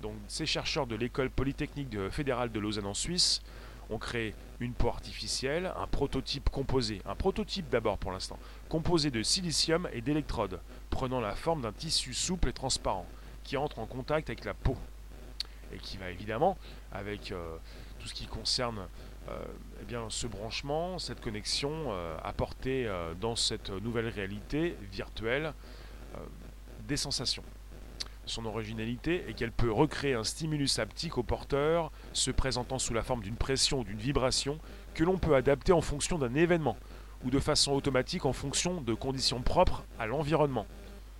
Donc 0.00 0.14
ces 0.28 0.46
chercheurs 0.46 0.86
de 0.86 0.96
l'école 0.96 1.30
polytechnique 1.30 1.96
fédérale 2.10 2.50
de 2.50 2.58
Lausanne 2.58 2.86
en 2.86 2.94
Suisse 2.94 3.42
ont 3.90 3.98
créé 3.98 4.34
une 4.60 4.72
peau 4.72 4.88
artificielle, 4.88 5.72
un 5.76 5.86
prototype 5.86 6.48
composé, 6.50 7.02
un 7.04 7.14
prototype 7.14 7.68
d'abord 7.68 7.98
pour 7.98 8.12
l'instant, 8.12 8.38
composé 8.68 9.10
de 9.10 9.22
silicium 9.22 9.88
et 9.92 10.00
d'électrodes, 10.00 10.60
prenant 10.90 11.20
la 11.20 11.34
forme 11.34 11.62
d'un 11.62 11.72
tissu 11.72 12.14
souple 12.14 12.48
et 12.48 12.52
transparent, 12.52 13.06
qui 13.44 13.56
entre 13.56 13.78
en 13.78 13.86
contact 13.86 14.30
avec 14.30 14.44
la 14.44 14.54
peau, 14.54 14.76
et 15.72 15.78
qui 15.78 15.96
va 15.96 16.10
évidemment, 16.10 16.56
avec 16.92 17.32
euh, 17.32 17.56
tout 17.98 18.08
ce 18.08 18.14
qui 18.14 18.26
concerne 18.26 18.86
eh 19.28 19.84
bien, 19.84 20.06
ce 20.08 20.26
branchement, 20.26 20.98
cette 20.98 21.20
connexion, 21.20 21.70
euh, 21.88 22.16
apporter 22.22 22.88
dans 23.20 23.36
cette 23.36 23.70
nouvelle 23.70 24.08
réalité 24.08 24.76
virtuelle 24.90 25.52
des 26.86 26.96
sensations. 26.96 27.44
Son 28.24 28.44
originalité 28.44 29.24
est 29.28 29.32
qu'elle 29.32 29.52
peut 29.52 29.72
recréer 29.72 30.14
un 30.14 30.24
stimulus 30.24 30.78
haptique 30.78 31.18
au 31.18 31.22
porteur, 31.22 31.90
se 32.12 32.30
présentant 32.30 32.78
sous 32.78 32.94
la 32.94 33.02
forme 33.02 33.22
d'une 33.22 33.36
pression 33.36 33.80
ou 33.80 33.84
d'une 33.84 33.98
vibration, 33.98 34.58
que 34.94 35.02
l'on 35.02 35.18
peut 35.18 35.34
adapter 35.34 35.72
en 35.72 35.80
fonction 35.80 36.18
d'un 36.18 36.34
événement, 36.34 36.76
ou 37.24 37.30
de 37.30 37.40
façon 37.40 37.72
automatique 37.72 38.24
en 38.24 38.32
fonction 38.32 38.80
de 38.80 38.94
conditions 38.94 39.42
propres 39.42 39.84
à 39.98 40.06
l'environnement, 40.06 40.66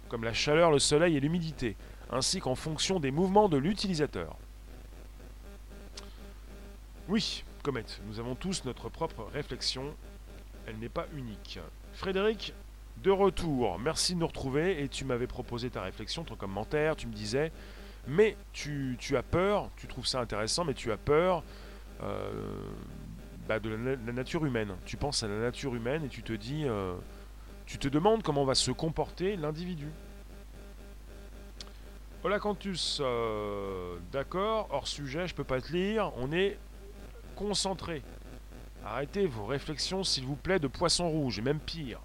comme 0.09 0.25
la 0.25 0.33
chaleur, 0.33 0.71
le 0.71 0.79
soleil 0.79 1.17
et 1.17 1.21
l'humidité, 1.21 1.77
ainsi 2.11 2.41
qu'en 2.41 2.55
fonction 2.55 3.01
des 3.01 3.11
mouvements 3.11 3.49
de 3.49 3.57
l'utilisateur. 3.57 4.37
Oui, 7.09 7.45
Comet, 7.63 7.85
nous 8.07 8.19
avons 8.19 8.35
tous 8.35 8.65
notre 8.65 8.89
propre 8.89 9.29
réflexion, 9.33 9.95
elle 10.67 10.79
n'est 10.79 10.89
pas 10.89 11.07
unique. 11.15 11.61
Frédéric, 11.93 12.55
de 13.05 13.11
retour, 13.11 13.79
merci 13.79 14.15
de 14.15 14.19
nous 14.19 14.27
retrouver. 14.27 14.83
Et 14.83 14.89
tu 14.89 15.05
m'avais 15.05 15.29
proposé 15.29 15.71
ta 15.71 15.83
réflexion, 15.83 16.25
ton 16.25 16.35
commentaire, 16.35 16.97
tu 16.97 17.07
me 17.07 17.13
disais, 17.13 17.53
mais 18.09 18.37
tu, 18.53 18.97
as 19.17 19.23
peur, 19.23 19.71
tu 19.77 19.87
trouves 19.87 20.07
ça 20.07 20.21
intéressant, 20.21 20.65
mais 20.65 20.75
tu 20.75 20.91
as 20.91 20.97
peur 20.97 21.45
euh, 22.03 22.33
bah, 23.47 23.61
de 23.61 23.71
la, 23.71 24.13
nature 24.13 24.45
humaine. 24.45 24.75
Tu 24.85 24.97
penses 24.97 25.23
à 25.23 25.29
la 25.29 25.39
nature 25.39 25.75
humaine 25.77 26.05
et 26.05 26.09
tu 26.09 26.25
te 26.25 26.33
dis, 26.33 26.65
euh, 26.67 26.95
tu 27.67 27.79
te 27.79 27.87
demandes 27.87 28.25
comment 28.25 28.45
va 28.45 28.57
se 28.57 28.73
comporter 28.73 29.37
l'individu. 29.37 29.87
Hola 32.25 32.41
Cantus, 32.41 33.01
euh, 33.01 33.97
d'accord, 34.11 34.69
hors 34.71 34.89
sujet, 34.89 35.29
je 35.29 35.35
peux 35.35 35.45
pas 35.45 35.61
te 35.61 35.73
lire, 35.73 36.13
on 36.17 36.33
est 36.33 36.57
concentré. 37.35 38.03
Arrêtez 38.85 39.27
vos 39.27 39.47
réflexions 39.47 40.05
s'il 40.05 40.25
vous 40.25 40.37
plaît 40.37 40.59
de 40.59 40.69
poisson 40.69 41.09
rouge, 41.09 41.39
et 41.39 41.43
même 41.43 41.61
pire 41.61 42.01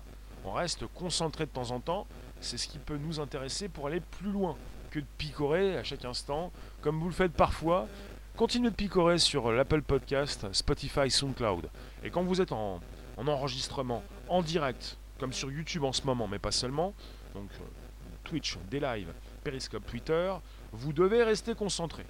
on 0.48 0.54
reste 0.54 0.86
concentré 0.88 1.46
de 1.46 1.52
temps 1.52 1.72
en 1.72 1.80
temps, 1.80 2.08
c'est 2.40 2.58
ce 2.58 2.68
qui 2.68 2.80
peut 2.80 2.98
nous 2.98 3.20
intéresser 3.20 3.68
pour 3.68 3.88
aller 3.88 4.00
plus 4.00 4.32
loin 4.32 4.56
que 4.92 5.00
de 5.00 5.06
picorer 5.18 5.78
à 5.78 5.84
chaque 5.84 6.06
instant, 6.06 6.52
comme 6.82 7.00
vous 7.00 7.08
le 7.08 7.14
faites 7.14 7.34
parfois. 7.34 7.88
Continuez 8.38 8.70
de 8.70 8.76
picorer 8.76 9.18
sur 9.18 9.52
l'Apple 9.52 9.82
Podcast, 9.82 10.48
Spotify, 10.54 11.12
SoundCloud. 11.12 11.70
Et 12.04 12.10
quand 12.10 12.24
vous 12.24 12.40
êtes 12.40 12.52
en, 12.52 12.80
enregistrement, 13.18 14.04
en 14.30 14.42
direct, 14.42 14.98
comme 15.20 15.34
sur 15.34 15.52
YouTube 15.52 15.84
en 15.84 15.92
ce 15.92 16.04
moment, 16.04 16.28
mais 16.28 16.40
pas 16.40 16.52
seulement, 16.52 16.94
donc 17.34 17.50
euh, 17.60 17.66
Twitch, 18.24 18.58
des 18.70 18.80
lives, 18.80 19.12
Periscope, 19.44 19.86
Twitter, 19.86 20.34
vous 20.72 20.94
devez 20.94 21.24
rester 21.24 21.56
concentré. 21.56 22.06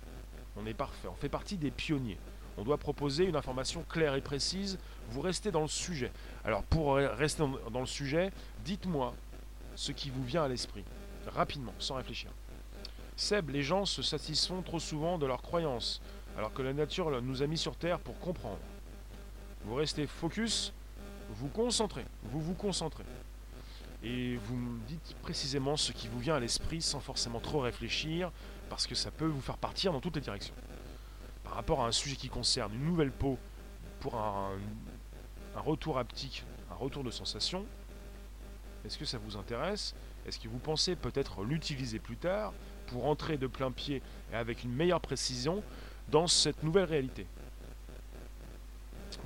On 0.57 0.65
est 0.65 0.73
parfait, 0.73 1.07
on 1.07 1.15
fait 1.15 1.29
partie 1.29 1.57
des 1.57 1.71
pionniers. 1.71 2.19
On 2.57 2.63
doit 2.63 2.77
proposer 2.77 3.25
une 3.25 3.35
information 3.35 3.83
claire 3.87 4.15
et 4.15 4.21
précise, 4.21 4.79
vous 5.09 5.21
restez 5.21 5.51
dans 5.51 5.61
le 5.61 5.67
sujet. 5.67 6.11
Alors 6.43 6.63
pour 6.63 6.95
rester 6.95 7.43
dans 7.71 7.79
le 7.79 7.85
sujet, 7.85 8.31
dites-moi 8.65 9.13
ce 9.75 9.91
qui 9.91 10.09
vous 10.09 10.23
vient 10.23 10.43
à 10.43 10.47
l'esprit, 10.47 10.83
rapidement, 11.27 11.73
sans 11.77 11.95
réfléchir. 11.95 12.31
Seb, 13.15 13.49
les 13.49 13.63
gens 13.63 13.85
se 13.85 14.01
satisfont 14.01 14.61
trop 14.61 14.79
souvent 14.79 15.17
de 15.17 15.25
leurs 15.25 15.41
croyances, 15.41 16.01
alors 16.37 16.53
que 16.53 16.61
la 16.61 16.73
nature 16.73 17.21
nous 17.21 17.41
a 17.43 17.47
mis 17.47 17.57
sur 17.57 17.75
Terre 17.75 17.99
pour 17.99 18.19
comprendre. 18.19 18.59
Vous 19.65 19.75
restez 19.75 20.07
focus, 20.07 20.73
vous 21.29 21.49
concentrez, 21.49 22.05
vous 22.23 22.39
vous 22.39 22.53
concentrez. 22.53 23.03
Et 24.03 24.37
vous 24.45 24.77
dites 24.87 25.15
précisément 25.23 25.77
ce 25.77 25.91
qui 25.91 26.07
vous 26.07 26.19
vient 26.19 26.35
à 26.35 26.39
l'esprit 26.39 26.81
sans 26.81 26.99
forcément 26.99 27.39
trop 27.39 27.59
réfléchir, 27.59 28.31
parce 28.69 28.85
que 28.85 28.95
ça 28.95 29.11
peut 29.11 29.25
vous 29.25 29.41
faire 29.41 29.57
partir 29.57 29.93
dans 29.93 29.99
toutes 29.99 30.15
les 30.15 30.21
directions. 30.21 30.53
Par 31.47 31.55
rapport 31.55 31.81
à 31.81 31.87
un 31.87 31.93
sujet 31.93 32.17
qui 32.17 32.27
concerne 32.27 32.73
une 32.73 32.83
nouvelle 32.83 33.11
peau 33.11 33.39
pour 34.01 34.15
un, 34.15 34.49
retour 35.55 35.97
haptique, 35.97 36.43
un 36.69 36.75
retour 36.75 37.05
de 37.05 37.09
sensation. 37.09 37.65
Est-ce 38.85 38.97
que 38.97 39.05
ça 39.05 39.17
vous 39.17 39.37
intéresse? 39.37 39.95
Est-ce 40.25 40.39
que 40.39 40.49
vous 40.49 40.59
pensez 40.59 40.97
peut-être 40.97 41.43
l'utiliser 41.43 41.99
plus 41.99 42.17
tard 42.17 42.53
pour 42.87 43.05
entrer 43.05 43.37
de 43.37 43.47
plein 43.47 43.71
pied 43.71 44.01
et 44.33 44.35
avec 44.35 44.65
une 44.65 44.73
meilleure 44.73 44.99
précision 44.99 45.63
dans 46.09 46.27
cette 46.27 46.63
nouvelle 46.63 46.83
réalité? 46.83 47.25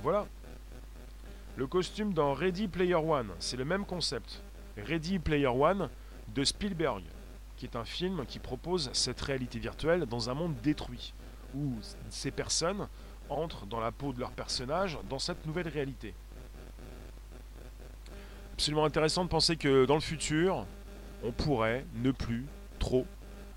Voilà. 0.00 0.28
Le 1.56 1.66
costume 1.66 2.14
dans 2.14 2.34
Ready 2.34 2.68
Player 2.68 2.94
One, 2.94 3.32
c'est 3.40 3.56
le 3.56 3.64
même 3.64 3.84
concept. 3.84 4.42
Ready 4.76 5.18
Player 5.18 5.48
One 5.48 5.90
de 6.28 6.44
Spielberg, 6.44 7.02
qui 7.56 7.66
est 7.66 7.74
un 7.74 7.84
film 7.84 8.24
qui 8.26 8.38
propose 8.38 8.90
cette 8.92 9.20
réalité 9.20 9.58
virtuelle 9.58 10.06
dans 10.06 10.30
un 10.30 10.34
monde 10.34 10.54
détruit, 10.62 11.12
où 11.54 11.72
ces 12.10 12.30
personnes 12.30 12.88
entrent 13.28 13.66
dans 13.66 13.80
la 13.80 13.92
peau 13.92 14.12
de 14.12 14.20
leur 14.20 14.30
personnage 14.30 14.98
dans 15.08 15.18
cette 15.18 15.46
nouvelle 15.46 15.68
réalité. 15.68 16.14
Absolument 18.54 18.84
intéressant 18.84 19.24
de 19.24 19.28
penser 19.28 19.56
que 19.56 19.86
dans 19.86 19.94
le 19.94 20.00
futur, 20.00 20.66
on 21.24 21.32
pourrait 21.32 21.84
ne 21.94 22.10
plus 22.10 22.44
trop 22.78 23.06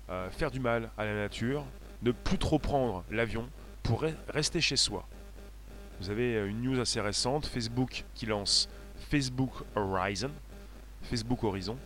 euh, 0.08 0.30
faire 0.30 0.50
du 0.50 0.60
mal 0.60 0.90
à 0.96 1.04
la 1.04 1.14
nature, 1.14 1.64
ne 2.02 2.12
plus 2.12 2.38
trop 2.38 2.58
prendre 2.58 3.04
l'avion 3.10 3.48
pour 3.82 4.04
rester 4.28 4.60
chez 4.60 4.76
soi. 4.76 5.06
Vous 6.00 6.10
avez 6.10 6.36
euh, 6.36 6.48
une 6.48 6.62
news 6.62 6.80
assez 6.80 7.00
récente, 7.00 7.46
Facebook 7.46 8.04
qui 8.14 8.26
lance 8.26 8.68
Facebook 9.10 9.52
Horizon, 9.74 10.30
Facebook 11.02 11.44
Horizon, 11.44 11.76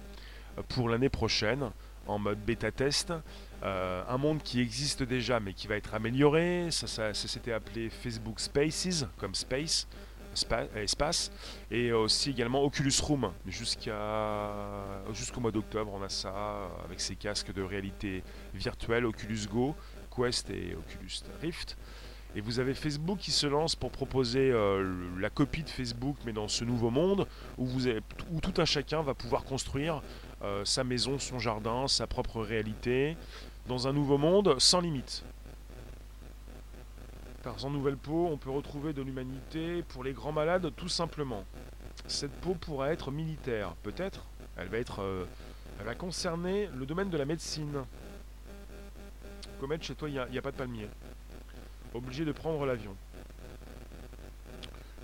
euh, 0.58 0.62
pour 0.68 0.88
l'année 0.88 1.08
prochaine 1.08 1.70
en 2.06 2.18
mode 2.18 2.38
bêta 2.44 2.70
test. 2.70 3.12
un 3.62 4.16
monde 4.18 4.42
qui 4.42 4.60
existe 4.60 5.02
déjà 5.02 5.40
mais 5.40 5.52
qui 5.52 5.66
va 5.66 5.76
être 5.76 5.94
amélioré. 5.94 6.68
Ça, 6.70 7.14
s'était 7.14 7.52
appelé 7.52 7.90
Facebook 7.90 8.40
Spaces, 8.40 9.06
comme 9.18 9.34
Space 9.34 9.86
espace 10.76 11.30
et 11.70 11.92
aussi 11.92 12.30
également 12.30 12.62
Oculus 12.62 12.92
Room 13.02 13.32
jusqu'au 13.46 13.90
mois 15.40 15.50
d'octobre 15.50 15.92
on 15.92 16.02
a 16.02 16.08
ça 16.08 16.70
avec 16.84 17.00
ses 17.00 17.16
casques 17.16 17.52
de 17.52 17.62
réalité 17.62 18.22
virtuelle 18.54 19.06
Oculus 19.06 19.46
Go 19.50 19.74
Quest 20.14 20.50
et 20.50 20.76
Oculus 20.76 21.22
Rift 21.42 21.76
et 22.36 22.40
vous 22.40 22.60
avez 22.60 22.74
Facebook 22.74 23.18
qui 23.18 23.32
se 23.32 23.46
lance 23.48 23.74
pour 23.74 23.90
proposer 23.90 24.52
euh, 24.52 24.94
la 25.18 25.30
copie 25.30 25.64
de 25.64 25.68
Facebook 25.68 26.16
mais 26.24 26.32
dans 26.32 26.46
ce 26.46 26.64
nouveau 26.64 26.90
monde 26.90 27.26
où 27.58 27.68
tout 28.40 28.54
un 28.58 28.64
chacun 28.64 29.02
va 29.02 29.14
pouvoir 29.14 29.42
construire 29.42 30.00
euh, 30.42 30.64
sa 30.64 30.84
maison, 30.84 31.18
son 31.18 31.38
jardin, 31.38 31.86
sa 31.88 32.06
propre 32.06 32.40
réalité 32.40 33.16
dans 33.66 33.86
un 33.86 33.92
nouveau 33.92 34.18
monde 34.18 34.58
sans 34.58 34.80
limite. 34.80 35.22
Car 37.42 37.64
en 37.64 37.70
nouvelle 37.70 37.96
peau, 37.96 38.28
on 38.30 38.36
peut 38.36 38.50
retrouver 38.50 38.92
de 38.92 39.02
l'humanité 39.02 39.82
pour 39.88 40.04
les 40.04 40.12
grands 40.12 40.32
malades 40.32 40.72
tout 40.76 40.88
simplement. 40.88 41.44
Cette 42.06 42.32
peau 42.32 42.54
pourra 42.54 42.90
être 42.90 43.10
militaire, 43.10 43.74
peut-être. 43.82 44.26
Elle 44.56 44.68
va 44.68 44.78
être, 44.78 45.02
euh, 45.02 45.24
elle 45.78 45.86
va 45.86 45.94
concerner 45.94 46.68
le 46.74 46.84
domaine 46.84 47.08
de 47.10 47.16
la 47.16 47.24
médecine. 47.24 47.84
Comet, 49.60 49.78
chez 49.80 49.94
toi, 49.94 50.08
il 50.08 50.12
n'y 50.12 50.18
a, 50.18 50.24
a, 50.24 50.42
pas 50.42 50.52
de 50.52 50.56
palmier. 50.56 50.88
Obligé 51.94 52.24
de 52.24 52.32
prendre 52.32 52.64
l'avion. 52.66 52.96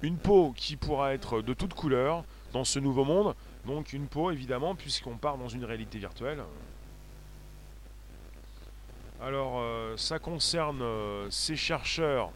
Une 0.02 0.16
peau 0.16 0.52
qui 0.57 0.76
pourra 0.76 1.14
être 1.14 1.43
de 1.43 1.55
toutes 1.55 1.75
couleurs 1.75 2.25
dans 2.52 2.64
ce 2.64 2.78
nouveau 2.78 3.05
monde. 3.05 3.35
Donc 3.66 3.92
une 3.92 4.06
peau, 4.06 4.30
évidemment, 4.30 4.76
puisqu'on 4.76 5.16
part 5.16 5.38
dans 5.38 5.49
une 5.49 5.64
réalité 5.64 5.99
virtuelle. 5.99 6.42
Alors, 9.20 9.54
euh, 9.58 9.96
ça 9.96 10.18
concerne 10.18 10.82
euh, 10.82 11.28
ces 11.30 11.56
chercheurs 11.56 12.30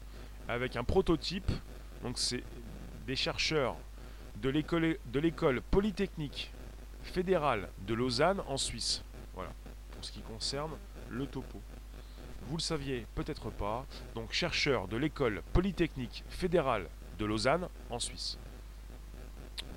avec 0.48 0.74
un 0.76 0.82
prototype. 0.82 1.50
Donc, 2.02 2.18
c'est 2.18 2.42
des 3.06 3.14
chercheurs 3.14 3.76
de 4.36 4.48
l'école 4.48 5.60
Polytechnique 5.70 6.50
fédérale 7.02 7.68
de 7.86 7.94
Lausanne 7.94 8.42
en 8.48 8.56
Suisse. 8.56 9.04
Voilà, 9.34 9.50
pour 9.92 10.04
ce 10.04 10.10
qui 10.10 10.20
concerne 10.22 10.72
le 11.10 11.26
topo. 11.26 11.60
Vous 12.48 12.56
le 12.56 12.62
saviez 12.62 13.06
peut-être 13.14 13.50
pas, 13.50 13.86
donc 14.14 14.32
chercheurs 14.32 14.88
de 14.88 14.96
l'école 14.96 15.42
Polytechnique 15.52 16.24
fédérale 16.28 16.88
de 17.18 17.24
Lausanne 17.24 17.68
en 17.90 18.00
Suisse. 18.00 18.38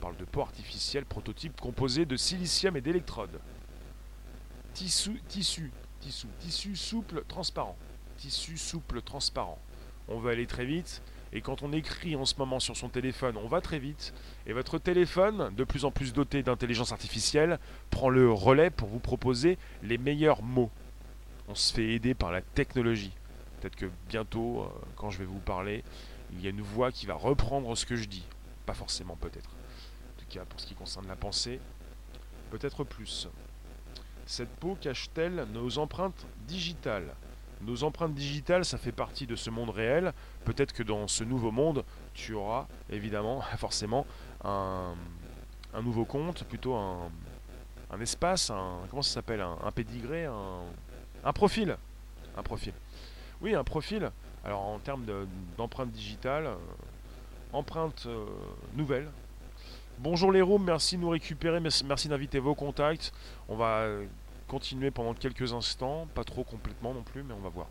Parle 0.04 0.18
de 0.18 0.26
peau 0.26 0.42
artificielle 0.42 1.06
prototype 1.06 1.62
composé 1.62 2.06
de 2.06 2.18
silicium 2.18 2.76
et 2.76 2.82
d'électrodes. 2.82 3.40
Tissu, 4.74 5.22
tissu 5.30 5.72
tissu. 6.02 6.28
Tissu 6.42 6.76
souple, 6.76 7.24
transparent. 7.30 7.78
Tissu 8.18 8.58
souple, 8.58 9.02
transparent. 9.02 9.58
On 10.10 10.20
veut 10.20 10.32
aller 10.32 10.46
très 10.46 10.66
vite. 10.66 11.02
Et 11.32 11.40
quand 11.40 11.64
on 11.64 11.72
écrit 11.72 12.18
en 12.18 12.26
ce 12.26 12.36
moment 12.38 12.60
sur 12.60 12.76
son 12.76 12.90
téléphone, 12.90 13.38
on 13.38 13.48
va 13.48 13.62
très 13.62 13.80
vite. 13.80 14.14
Et 14.46 14.52
votre 14.52 14.78
téléphone, 14.78 15.56
de 15.56 15.64
plus 15.64 15.86
en 15.86 15.92
plus 15.92 16.12
doté 16.12 16.44
d'intelligence 16.44 16.92
artificielle, 16.92 17.58
prend 17.90 18.10
le 18.10 18.30
relais 18.30 18.72
pour 18.72 18.90
vous 18.90 19.00
proposer 19.00 19.58
les 19.84 19.98
meilleurs 19.98 20.44
mots. 20.44 20.70
On 21.48 21.56
se 21.56 21.74
fait 21.74 21.94
aider 21.94 22.14
par 22.14 22.34
la 22.34 22.42
technologie. 22.42 23.14
Peut-être 23.62 23.78
que 23.78 23.90
bientôt, 24.10 24.64
euh, 24.64 24.68
quand 24.98 25.12
je 25.12 25.20
vais 25.20 25.26
vous 25.26 25.40
parler, 25.40 25.82
il 26.34 26.42
y 26.42 26.48
a 26.48 26.50
une 26.50 26.60
voix 26.60 26.92
qui 26.92 27.06
va 27.06 27.14
reprendre 27.14 27.74
ce 27.78 27.86
que 27.86 27.96
je 27.96 28.10
dis. 28.10 28.26
Pas 28.66 28.74
forcément 28.74 29.16
peut-être. 29.16 29.50
Pour 30.42 30.60
ce 30.60 30.66
qui 30.66 30.74
concerne 30.74 31.08
la 31.08 31.16
pensée, 31.16 31.60
peut-être 32.50 32.84
plus. 32.84 33.28
Cette 34.26 34.50
peau 34.50 34.78
cache-t-elle 34.80 35.46
nos 35.54 35.78
empreintes 35.78 36.26
digitales? 36.48 37.14
Nos 37.62 37.84
empreintes 37.84 38.14
digitales, 38.14 38.66
ça 38.66 38.78
fait 38.78 38.92
partie 38.92 39.28
de 39.28 39.36
ce 39.36 39.50
monde 39.50 39.70
réel. 39.70 40.14
Peut-être 40.44 40.74
que 40.74 40.84
dans 40.84 41.08
ce 41.08 41.24
nouveau 41.24 41.52
monde, 41.52 41.86
tu 42.14 42.34
auras 42.34 42.68
évidemment, 42.90 43.42
forcément, 43.58 44.06
un, 44.44 44.96
nouveau 45.82 46.06
compte, 46.06 46.44
plutôt 46.46 46.76
un, 46.76 47.10
espace, 48.02 48.50
un, 48.50 48.80
comment 48.90 49.02
ça 49.02 49.14
s'appelle, 49.14 49.42
un, 49.42 49.58
un 49.64 49.72
pédigré, 49.72 50.26
un, 50.26 51.34
profil. 51.34 51.78
Un 52.36 52.44
profil. 52.44 52.74
Oui, 53.42 53.56
un 53.56 53.64
profil. 53.64 54.12
Alors 54.44 54.62
en 54.62 54.80
termes 54.80 55.06
d'empreintes 55.58 55.92
digitales, 55.92 56.48
euh, 56.48 56.56
empreintes 57.54 58.06
euh, 58.08 58.26
nouvelles, 58.74 59.10
Bonjour 60.04 60.34
les 60.34 60.42
rooms, 60.42 60.66
merci 60.66 60.98
de 60.98 61.02
nous 61.02 61.12
récupérer, 61.12 61.62
merci 61.62 62.10
d'inviter 62.10 62.38
vos 62.38 62.56
contacts. 62.56 63.14
On 63.48 63.56
va 63.56 63.88
continuer 64.50 64.92
pendant 64.92 65.14
quelques 65.14 65.54
instants, 65.54 66.10
pas 66.14 66.26
trop 66.26 66.44
complètement 66.44 66.94
non 66.94 67.04
plus, 67.04 67.24
mais 67.24 67.34
on 67.34 67.40
va 67.40 67.48
voir. 67.48 67.68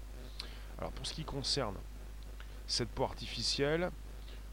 Alors 0.78 0.92
pour 0.92 1.06
ce 1.06 1.12
qui 1.12 1.24
concerne 1.24 1.74
cette 2.66 2.88
peau 2.88 3.04
artificielle, 3.04 3.90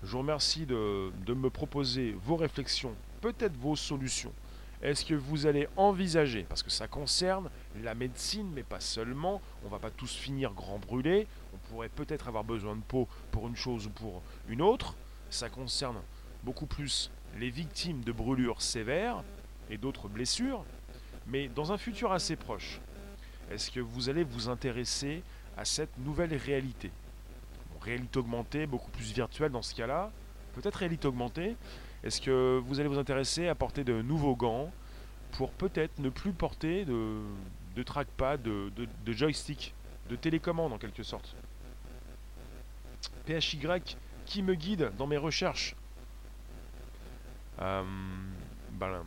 je 0.03 0.12
vous 0.12 0.17
remercie 0.17 0.65
de, 0.65 1.09
me 1.29 1.50
proposer 1.50 2.17
vos 2.21 2.36
réflexions, 2.36 2.93
peut-être 3.21 3.55
vos 3.55 3.77
solutions. 3.77 4.33
Est-ce 4.81 5.05
que 5.05 5.15
vous 5.15 5.45
allez 5.45 5.69
envisager, 5.77 6.45
parce 6.50 6.63
que 6.63 6.71
ça 6.71 6.89
concerne 6.89 7.50
la 7.81 7.95
médecine, 7.95 8.51
mais 8.53 8.63
pas 8.63 8.81
seulement, 8.81 9.41
on 9.63 9.69
va 9.69 9.79
pas 9.79 9.89
tous 9.89 10.13
finir 10.13 10.51
grand 10.51 10.79
brûlé, 10.79 11.27
on 11.53 11.57
pourrait 11.69 11.88
peut-être 11.88 12.27
avoir 12.27 12.43
besoin 12.43 12.75
de 12.75 12.81
peau 12.81 13.07
pour 13.31 13.48
une 13.48 13.55
chose 13.55 13.88
ou 13.88 13.89
pour 13.89 14.21
une 14.50 14.62
autre, 14.62 14.95
ça 15.29 15.48
concerne 15.48 16.01
beaucoup 16.43 16.65
plus 16.65 17.09
les 17.38 17.50
victimes 17.50 18.03
de 18.03 18.12
brûlures 18.12 18.62
sévères 18.62 19.24
et 19.69 19.77
d'autres 19.77 20.07
blessures, 20.07 20.63
mais 21.27 21.48
dans 21.48 21.71
un 21.71 21.77
futur 21.77 22.12
assez 22.12 22.36
proche, 22.36 22.79
est-ce 23.51 23.71
que 23.71 23.79
vous 23.79 24.09
allez 24.09 24.24
vous 24.24 24.50
intéresser 24.50 25.24
à 25.57 25.65
cette 25.65 25.98
nouvelle 26.00 26.36
réalité? 26.36 26.91
Réalité 27.81 28.19
augmentée, 28.19 28.65
beaucoup 28.65 28.91
plus 28.91 29.13
virtuelle 29.13 29.51
dans 29.51 29.62
ce 29.62 29.74
cas-là, 29.75 30.12
peut-être 30.53 30.75
réalité 30.75 31.07
augmentée. 31.07 31.55
Est-ce 32.03 32.21
que 32.21 32.62
vous 32.65 32.79
allez 32.79 32.89
vous 32.89 33.00
intéresser 33.00 33.48
à 33.48 33.55
porter 33.55 33.83
de 33.83 34.01
nouveaux 34.01 34.36
gants 34.36 34.71
pour 35.33 35.51
peut-être 35.51 36.00
ne 36.00 36.09
plus 36.09 36.33
porter 36.33 36.86
de, 36.86 37.19
de 37.75 37.83
trackpad, 37.83 38.41
de, 38.41 38.71
de 39.05 39.13
joystick, 39.13 39.74
de 40.09 40.15
télécommande 40.15 40.74
en 40.74 40.77
quelque 40.77 41.03
sorte? 41.03 41.36
PHY 43.25 43.59
qui 44.25 44.41
me 44.43 44.55
guide 44.55 44.91
dans 44.98 45.07
mes 45.07 45.17
recherches? 45.17 45.75
Ben, 47.59 49.03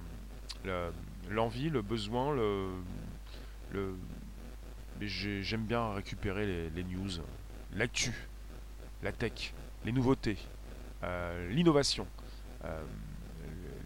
l'envie, 1.30 1.70
le, 1.70 1.82
besoin, 1.82 2.34
le, 2.34 3.94
j'aime 5.00 5.64
bien 5.64 5.92
récupérer 5.94 6.70
les, 6.70 6.84
news, 6.84 7.10
l'actu, 7.74 8.12
la 9.02 9.12
tech, 9.12 9.54
les 9.84 9.92
nouveautés, 9.92 10.38
euh, 11.02 11.48
l'innovation, 11.50 12.06
euh, 12.64 12.82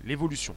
l'évolution. 0.05 0.55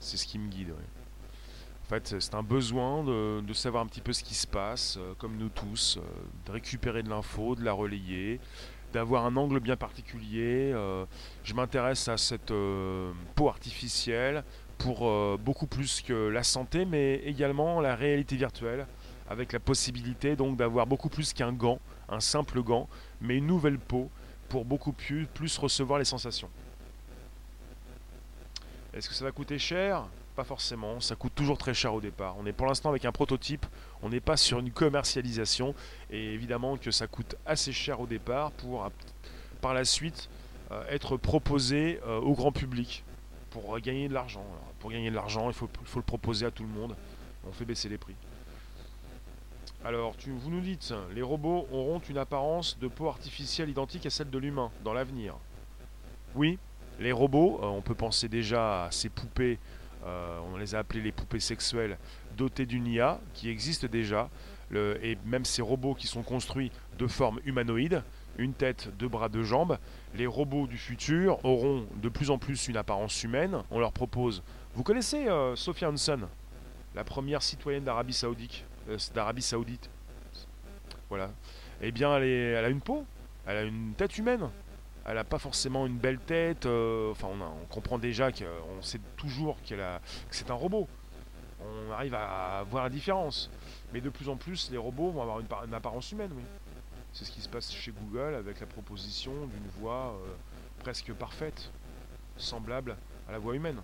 C'est 0.00 0.16
ce 0.16 0.26
qui 0.26 0.38
me 0.38 0.48
guide. 0.48 0.72
En 0.72 1.88
fait, 1.88 2.20
c'est 2.20 2.34
un 2.34 2.42
besoin 2.42 3.04
de, 3.04 3.52
savoir 3.52 3.84
un 3.84 3.86
petit 3.86 4.00
peu 4.00 4.12
ce 4.12 4.24
qui 4.24 4.34
se 4.34 4.46
passe, 4.46 4.98
comme 5.18 5.36
nous 5.36 5.50
tous, 5.50 5.98
de 6.46 6.52
récupérer 6.52 7.02
de 7.02 7.08
l'info, 7.08 7.54
de 7.54 7.62
la 7.62 7.72
relayer, 7.72 8.40
d'avoir 8.94 9.26
un 9.26 9.36
angle 9.36 9.58
bien 9.60 9.76
particulier. 9.76 10.70
Euh, 10.72 11.04
je 11.42 11.52
m'intéresse 11.52 12.08
à 12.08 12.16
cette 12.16 12.52
euh, 12.52 13.12
peau 13.34 13.48
artificielle 13.48 14.44
pour 14.78 15.06
euh, 15.06 15.36
beaucoup 15.38 15.66
plus 15.66 16.00
que 16.00 16.28
la 16.28 16.44
santé, 16.44 16.84
mais 16.84 17.16
également 17.24 17.80
la 17.80 17.96
réalité 17.96 18.36
virtuelle, 18.36 18.86
avec 19.28 19.52
la 19.52 19.58
possibilité 19.58 20.36
donc 20.36 20.56
d'avoir 20.56 20.86
beaucoup 20.86 21.08
plus 21.08 21.32
qu'un 21.32 21.52
gant, 21.52 21.80
un 22.08 22.20
simple 22.20 22.62
gant, 22.62 22.88
mais 23.20 23.36
une 23.36 23.46
nouvelle 23.46 23.78
peau 23.78 24.10
pour 24.48 24.64
beaucoup 24.64 24.92
plus, 24.92 25.26
plus 25.26 25.58
recevoir 25.58 25.98
les 25.98 26.04
sensations. 26.04 26.48
Est-ce 28.92 29.08
que 29.08 29.14
ça 29.14 29.24
va 29.24 29.32
coûter 29.32 29.58
cher? 29.58 30.06
Pas 30.34 30.44
forcément, 30.44 31.00
ça 31.00 31.14
coûte 31.14 31.34
toujours 31.34 31.58
très 31.58 31.74
cher 31.74 31.94
au 31.94 32.00
départ. 32.00 32.36
On 32.38 32.46
est 32.46 32.52
pour 32.52 32.66
l'instant 32.66 32.88
avec 32.88 33.04
un 33.04 33.12
prototype, 33.12 33.66
on 34.02 34.08
n'est 34.08 34.20
pas 34.20 34.36
sur 34.36 34.58
une 34.58 34.70
commercialisation 34.70 35.74
et 36.10 36.32
évidemment 36.34 36.76
que 36.76 36.90
ça 36.90 37.06
coûte 37.06 37.36
assez 37.46 37.72
cher 37.72 38.00
au 38.00 38.06
départ 38.06 38.50
pour 38.52 38.90
par 39.60 39.74
la 39.74 39.84
suite 39.84 40.28
euh, 40.72 40.84
être 40.88 41.16
proposé 41.16 42.00
euh, 42.06 42.20
au 42.20 42.34
grand 42.34 42.52
public 42.52 43.04
pour 43.50 43.78
gagner 43.78 44.08
de 44.08 44.14
l'argent. 44.14 44.44
Pour 44.80 44.90
gagner 44.90 45.10
de 45.10 45.14
l'argent, 45.14 45.48
il 45.48 45.54
faut, 45.54 45.68
le 45.94 46.02
proposer 46.02 46.44
à 46.44 46.50
tout 46.50 46.64
le 46.64 46.68
monde. 46.68 46.96
On 47.48 47.52
fait 47.52 47.64
baisser 47.64 47.88
les 47.88 47.98
prix. 47.98 48.14
Alors, 49.84 50.16
vous 50.26 50.50
nous 50.50 50.60
dites, 50.60 50.92
les 51.14 51.22
robots 51.22 51.68
auront 51.70 52.00
une 52.00 52.18
apparence 52.18 52.78
de 52.78 52.88
peau 52.88 53.06
artificielle 53.06 53.68
identique 53.68 54.06
à 54.06 54.10
celle 54.10 54.30
de 54.30 54.38
l'humain 54.38 54.70
dans 54.82 54.92
l'avenir. 54.92 55.36
Oui, 56.34 56.58
les 56.98 57.12
robots, 57.12 57.60
euh, 57.62 57.66
on 57.66 57.82
peut 57.82 57.94
penser 57.94 58.28
déjà 58.28 58.84
à 58.84 58.90
ces 58.90 59.08
poupées 59.08 59.58
euh, 60.06 60.38
on 60.52 60.56
les 60.56 60.74
a 60.74 60.80
appelés 60.80 61.00
les 61.00 61.12
poupées 61.12 61.40
sexuelles 61.40 61.98
dotées 62.36 62.66
d'une 62.66 62.86
IA 62.86 63.20
qui 63.32 63.48
existe 63.48 63.86
déjà, 63.86 64.28
et 64.74 65.16
même 65.24 65.44
ces 65.44 65.62
robots 65.62 65.94
qui 65.94 66.08
sont 66.08 66.22
construits 66.22 66.72
de 66.98 67.06
forme 67.06 67.38
humanoïde, 67.44 68.02
une 68.38 68.54
tête, 68.54 68.90
deux 68.98 69.08
bras, 69.08 69.28
deux 69.28 69.44
jambes. 69.44 69.78
Les 70.14 70.26
robots 70.26 70.66
du 70.66 70.78
futur 70.78 71.44
auront 71.44 71.86
de 72.02 72.08
plus 72.08 72.30
en 72.30 72.38
plus 72.38 72.68
une 72.68 72.76
apparence 72.76 73.22
humaine. 73.22 73.62
On 73.70 73.78
leur 73.78 73.92
propose. 73.92 74.42
Vous 74.74 74.82
connaissez 74.82 75.28
euh, 75.28 75.54
Sophia 75.56 75.90
Hansen, 75.90 76.26
la 76.94 77.04
première 77.04 77.42
citoyenne 77.42 77.84
d'Arabie 77.84 78.12
Saoudite, 78.12 78.64
euh, 78.88 78.98
d'Arabie 79.14 79.42
Saoudite. 79.42 79.88
Voilà. 81.08 81.30
Eh 81.80 81.92
bien, 81.92 82.16
elle 82.16 82.64
a 82.64 82.68
une 82.68 82.80
peau, 82.80 83.04
elle 83.46 83.56
a 83.56 83.62
une 83.62 83.94
tête 83.94 84.16
humaine 84.18 84.48
elle 85.06 85.16
n'a 85.16 85.24
pas 85.24 85.38
forcément 85.38 85.86
une 85.86 85.98
belle 85.98 86.18
tête. 86.18 86.66
Euh, 86.66 87.10
enfin, 87.10 87.28
on, 87.28 87.66
comprend 87.66 87.98
déjà 87.98 88.32
qu'on 88.32 88.82
sait 88.82 89.00
toujours 89.16 89.56
qu'elle 89.62 89.80
a, 89.80 90.00
que 90.28 90.36
c'est 90.36 90.50
un 90.50 90.54
robot. 90.54 90.88
On 91.60 91.92
arrive 91.92 92.14
à 92.14 92.64
voir 92.70 92.84
la 92.84 92.90
différence. 92.90 93.50
Mais 93.92 94.00
de 94.00 94.10
plus 94.10 94.28
en 94.28 94.36
plus, 94.36 94.70
les 94.70 94.78
robots 94.78 95.10
vont 95.10 95.22
avoir 95.22 95.40
une, 95.40 95.74
apparence 95.74 96.10
humaine, 96.12 96.30
oui. 96.34 96.42
C'est 97.12 97.24
ce 97.24 97.30
qui 97.30 97.40
se 97.40 97.48
passe 97.48 97.72
chez 97.72 97.92
Google 97.92 98.34
avec 98.34 98.58
la 98.58 98.66
proposition 98.66 99.32
d'une 99.32 99.68
voix 99.78 100.16
euh, 100.16 100.34
presque 100.80 101.12
parfaite, 101.12 101.70
semblable 102.36 102.96
à 103.28 103.32
la 103.32 103.38
voix 103.38 103.54
humaine. 103.54 103.80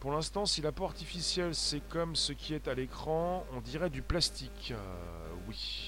Pour 0.00 0.12
l'instant, 0.12 0.46
si 0.46 0.62
la 0.62 0.72
peau 0.72 0.84
artificielle 0.84 1.54
c'est 1.54 1.86
comme 1.88 2.16
ce 2.16 2.32
qui 2.32 2.54
est 2.54 2.66
à 2.66 2.74
l'écran, 2.74 3.44
on 3.52 3.60
dirait 3.60 3.90
du 3.90 4.00
plastique. 4.00 4.72
Euh, 4.72 5.34
oui 5.48 5.87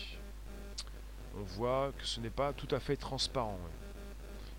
on 1.40 1.44
voit 1.44 1.92
que 1.98 2.07
ce 2.07 2.20
n'est 2.20 2.31
pas 2.31 2.53
tout 2.53 2.68
à 2.74 2.81
fait 2.81 2.96
transparent. 2.96 3.59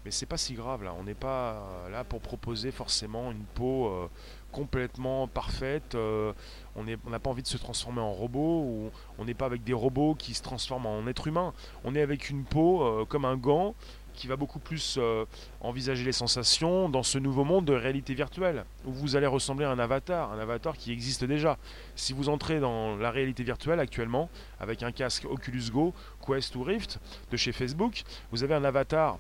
Mais 0.04 0.10
c'est 0.10 0.26
pas 0.26 0.38
si 0.38 0.56
grave 0.56 0.84
là, 0.84 0.96
on 1.00 1.04
n'est 1.04 1.14
pas 1.14 1.54
euh, 1.54 1.90
là 1.90 2.04
pour 2.04 2.22
proposer 2.22 2.72
forcément 2.72 3.32
une 3.32 3.44
peau 3.44 3.86
euh, 3.86 4.10
complètement 4.52 5.28
parfaite. 5.28 5.94
Euh, 5.94 6.34
on 6.76 6.84
n'a 6.84 7.20
pas 7.20 7.30
envie 7.30 7.44
de 7.44 7.48
se 7.48 7.58
transformer 7.58 8.02
en 8.02 8.12
robot, 8.12 8.92
on 9.20 9.26
n'est 9.26 9.36
pas 9.36 9.46
avec 9.46 9.64
des 9.64 9.74
robots 9.74 10.16
qui 10.16 10.34
se 10.34 10.42
transforment 10.42 10.88
en 10.88 11.06
être 11.06 11.28
humain. 11.28 11.54
On 11.84 11.94
est 11.94 12.02
avec 12.02 12.32
une 12.32 12.46
peau 12.46 13.06
comme 13.10 13.26
un 13.26 13.38
gant 13.38 13.76
qui 14.14 14.28
va 14.28 14.36
beaucoup 14.36 14.60
plus 14.60 14.98
euh, 14.98 15.26
envisager 15.62 16.04
les 16.04 16.12
sensations 16.12 16.90
dans 16.90 17.04
ce 17.04 17.18
nouveau 17.18 17.44
monde 17.44 17.66
de 17.66 17.74
réalité 17.74 18.14
virtuelle, 18.14 18.66
où 18.86 18.92
vous 18.92 19.16
allez 19.16 19.28
ressembler 19.28 19.66
à 19.66 19.72
un 19.72 19.80
avatar, 19.80 20.32
un 20.32 20.40
avatar 20.40 20.78
qui 20.78 20.92
existe 20.92 21.24
déjà. 21.24 21.58
Si 21.96 22.14
vous 22.14 22.30
entrez 22.30 22.60
dans 22.60 22.96
la 22.98 23.12
réalité 23.12 23.44
virtuelle 23.44 23.80
actuellement, 23.80 24.30
avec 24.60 24.84
un 24.84 24.92
casque 24.92 25.26
Oculus 25.26 25.72
Go, 25.72 25.94
Quest 26.26 26.56
ou 26.56 26.64
Rift 26.64 27.00
de 27.32 27.38
chez 27.38 27.52
Facebook, 27.52 28.04
vous 28.32 28.44
avez 28.44 28.56
un 28.56 28.64
avatar 28.64 29.18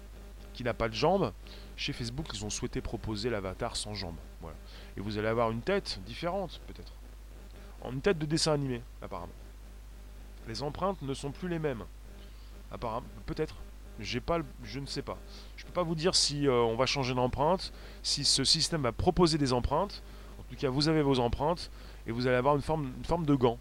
qui 0.53 0.63
n'a 0.63 0.73
pas 0.73 0.89
de 0.89 0.93
jambes. 0.93 1.31
Chez 1.77 1.93
Facebook, 1.93 2.27
ils 2.33 2.45
ont 2.45 2.49
souhaité 2.49 2.81
proposer 2.81 3.29
l'avatar 3.29 3.75
sans 3.75 3.93
jambes. 3.93 4.17
Et 4.97 5.01
vous 5.01 5.17
allez 5.17 5.27
avoir 5.27 5.51
une 5.51 5.61
tête 5.61 5.99
différente, 6.05 6.59
peut-être. 6.67 6.93
Une 7.91 8.01
tête 8.01 8.19
de 8.19 8.25
dessin 8.25 8.53
animé, 8.53 8.81
apparemment. 9.01 9.31
Les 10.47 10.61
empreintes 10.61 11.01
ne 11.01 11.13
sont 11.13 11.31
plus 11.31 11.47
les 11.47 11.59
mêmes. 11.59 11.83
Apparemment, 12.71 13.07
peut-être. 13.25 13.55
J'ai 14.01 14.19
pas, 14.19 14.39
je 14.63 14.79
ne 14.79 14.87
sais 14.87 15.03
pas. 15.03 15.17
Je 15.55 15.63
peux 15.63 15.71
pas 15.71 15.83
vous 15.83 15.93
dire 15.93 16.15
si 16.15 16.47
euh, 16.47 16.53
on 16.53 16.75
va 16.75 16.87
changer 16.87 17.13
d'empreinte, 17.13 17.71
si 18.01 18.25
ce 18.25 18.43
système 18.43 18.81
va 18.81 18.91
proposer 18.91 19.37
des 19.37 19.53
empreintes. 19.53 20.01
En 20.39 20.43
tout 20.49 20.55
cas, 20.55 20.69
vous 20.69 20.87
avez 20.87 21.03
vos 21.03 21.19
empreintes 21.19 21.69
et 22.07 22.11
vous 22.11 22.25
allez 22.25 22.35
avoir 22.35 22.55
une 22.55 22.63
forme, 22.63 22.91
une 22.97 23.05
forme 23.05 23.27
de 23.27 23.35
gant, 23.35 23.59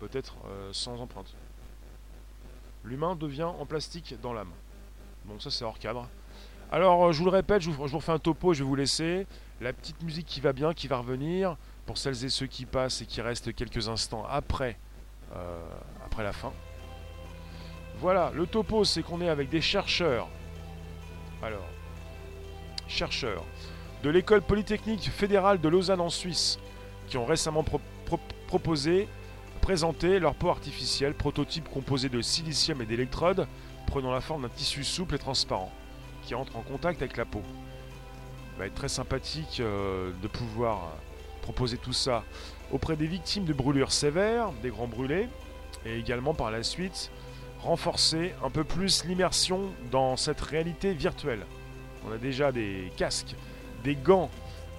peut-être 0.00 0.36
euh, 0.46 0.68
sans 0.72 1.00
empreinte. 1.00 1.34
L'humain 2.84 3.16
devient 3.16 3.44
en 3.44 3.64
plastique 3.64 4.14
dans 4.20 4.34
l'âme. 4.34 4.50
Bon, 5.24 5.40
ça 5.40 5.50
c'est 5.50 5.64
hors 5.64 5.78
cadre. 5.78 6.06
Alors, 6.70 7.06
euh, 7.06 7.12
je 7.12 7.18
vous 7.18 7.24
le 7.24 7.30
répète, 7.30 7.62
je 7.62 7.70
vous, 7.70 7.86
je 7.86 7.92
vous 7.92 7.98
refais 7.98 8.12
un 8.12 8.18
topo 8.18 8.52
et 8.52 8.54
je 8.54 8.62
vais 8.62 8.68
vous 8.68 8.76
laisser. 8.76 9.26
La 9.62 9.72
petite 9.72 10.02
musique 10.02 10.26
qui 10.26 10.40
va 10.40 10.52
bien, 10.52 10.74
qui 10.74 10.88
va 10.88 10.98
revenir, 10.98 11.56
pour 11.86 11.96
celles 11.96 12.22
et 12.22 12.28
ceux 12.28 12.46
qui 12.46 12.66
passent 12.66 13.00
et 13.00 13.06
qui 13.06 13.22
restent 13.22 13.54
quelques 13.54 13.88
instants 13.88 14.26
après, 14.28 14.76
après 16.04 16.22
la 16.22 16.32
fin. 16.32 16.52
Voilà, 18.04 18.30
le 18.34 18.46
topo, 18.46 18.84
c'est 18.84 19.02
qu'on 19.02 19.22
est 19.22 19.30
avec 19.30 19.48
des 19.48 19.62
chercheurs. 19.62 20.28
Alors, 21.42 21.64
chercheurs 22.86 23.42
de 24.02 24.10
l'école 24.10 24.42
polytechnique 24.42 25.08
fédérale 25.10 25.58
de 25.58 25.66
Lausanne 25.70 26.02
en 26.02 26.10
Suisse, 26.10 26.58
qui 27.08 27.16
ont 27.16 27.24
récemment 27.24 27.64
proposé, 28.46 29.08
présenté 29.62 30.18
leur 30.18 30.34
peau 30.34 30.50
artificielle, 30.50 31.14
prototype 31.14 31.66
composé 31.70 32.10
de 32.10 32.20
silicium 32.20 32.82
et 32.82 32.84
d'électrodes, 32.84 33.46
prenant 33.86 34.12
la 34.12 34.20
forme 34.20 34.42
d'un 34.42 34.50
tissu 34.50 34.84
souple 34.84 35.14
et 35.14 35.18
transparent, 35.18 35.72
qui 36.26 36.34
entre 36.34 36.58
en 36.58 36.62
contact 36.62 37.00
avec 37.00 37.16
la 37.16 37.24
peau. 37.24 37.40
Il 38.52 38.58
va 38.58 38.66
être 38.66 38.74
très 38.74 38.90
sympathique 38.90 39.60
euh, 39.60 40.10
de 40.20 40.28
pouvoir 40.28 40.92
proposer 41.40 41.78
tout 41.78 41.94
ça 41.94 42.22
auprès 42.70 42.96
des 42.96 43.06
victimes 43.06 43.46
de 43.46 43.54
brûlures 43.54 43.92
sévères, 43.92 44.52
des 44.62 44.68
grands 44.68 44.88
brûlés, 44.88 45.26
et 45.86 45.98
également 45.98 46.34
par 46.34 46.50
la 46.50 46.62
suite 46.62 47.10
renforcer 47.64 48.34
un 48.44 48.50
peu 48.50 48.62
plus 48.62 49.04
l'immersion 49.04 49.72
dans 49.90 50.16
cette 50.16 50.40
réalité 50.40 50.92
virtuelle. 50.92 51.46
On 52.06 52.12
a 52.12 52.18
déjà 52.18 52.52
des 52.52 52.92
casques, 52.96 53.34
des 53.82 53.96
gants, 53.96 54.30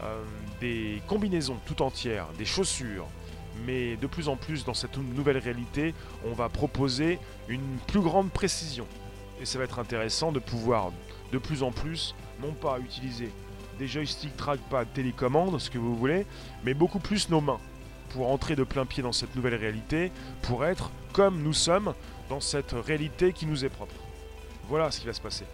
euh, 0.04 0.24
des 0.62 1.02
combinaisons 1.08 1.58
tout 1.66 1.82
entières, 1.82 2.28
des 2.38 2.46
chaussures, 2.46 3.08
mais 3.66 3.96
de 3.96 4.08
plus 4.08 4.30
en 4.30 4.36
plus 4.36 4.66
dans 4.66 4.74
cette 4.74 4.98
nouvelle 4.98 5.38
réalité, 5.38 5.96
on 6.26 6.34
va 6.34 6.50
proposer 6.50 7.20
une 7.48 7.78
plus 7.88 8.02
grande 8.02 8.30
précision. 8.30 8.86
Et 9.42 9.46
ça 9.46 9.58
va 9.58 9.64
être 9.64 9.80
intéressant 9.80 10.32
de 10.32 10.40
pouvoir 10.40 10.92
de 11.32 11.38
plus 11.40 11.64
en 11.64 11.72
plus, 11.72 12.16
non 12.42 12.54
pas 12.54 12.80
utiliser 12.80 13.32
des 13.80 13.88
joysticks, 13.88 14.38
trackpad, 14.38 14.88
télécommande, 14.94 15.60
ce 15.60 15.70
que 15.70 15.78
vous 15.78 15.96
voulez, 15.96 16.26
mais 16.64 16.74
beaucoup 16.74 17.00
plus 17.00 17.30
nos 17.30 17.42
mains 17.42 17.60
pour 18.10 18.32
entrer 18.32 18.56
de 18.56 18.64
plein 18.64 18.86
pied 18.86 19.04
dans 19.04 19.12
cette 19.12 19.36
nouvelle 19.36 19.56
réalité, 19.56 20.12
pour 20.44 20.66
être 20.66 20.92
comme 21.12 21.42
nous 21.42 21.54
sommes 21.54 21.94
dans 22.30 22.40
cette 22.40 22.72
réalité 22.72 23.34
qui 23.34 23.46
nous 23.46 23.66
est 23.66 23.70
propre. 23.70 23.96
Voilà 24.68 24.92
ce 24.92 25.00
qui 25.00 25.06
va 25.08 25.14
se 25.14 25.22
passer. 25.22 25.46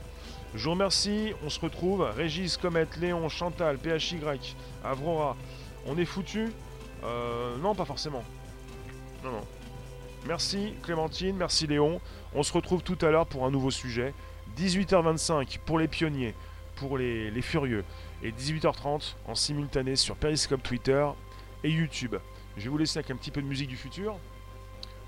Je 0.54 0.64
vous 0.66 0.72
remercie, 0.72 1.34
on 1.46 1.50
se 1.50 1.60
retrouve. 1.60 2.02
Régis, 2.16 2.58
Comète, 2.58 2.98
Léon, 2.98 3.28
Chantal, 3.30 3.78
PHY, 3.78 4.20
Avrora. 4.84 5.36
On 5.86 5.98
est 5.98 6.06
foutu? 6.06 6.52
Euh, 7.04 7.58
Non, 7.58 7.74
pas 7.76 7.86
forcément. 7.86 8.24
Non, 9.24 9.32
non. 9.32 9.48
Merci 10.28 10.74
Clémentine, 10.84 11.36
merci 11.36 11.66
Léon. 11.68 12.00
On 12.36 12.44
se 12.44 12.54
retrouve 12.54 12.84
tout 12.84 12.98
à 13.02 13.10
l'heure 13.10 13.26
pour 13.26 13.46
un 13.46 13.52
nouveau 13.52 13.72
sujet. 13.72 14.14
18h25 14.58 15.60
pour 15.66 15.80
les 15.80 15.88
pionniers, 15.88 16.36
pour 16.76 16.98
les, 16.98 17.32
les 17.32 17.42
furieux. 17.42 17.84
Et 18.22 18.32
18h30 18.32 19.16
en 19.28 19.36
simultané 19.36 19.96
sur 19.96 20.16
Periscope 20.16 20.62
Twitter 20.62 21.06
et 21.64 21.70
YouTube. 21.70 22.16
Je 22.58 22.64
vais 22.64 22.70
vous 22.70 22.78
laisser 22.78 23.00
avec 23.00 23.10
un 23.10 23.16
petit 23.16 23.32
peu 23.32 23.42
de 23.42 23.48
musique 23.48 23.70
du 23.70 23.78
futur. 23.78 24.16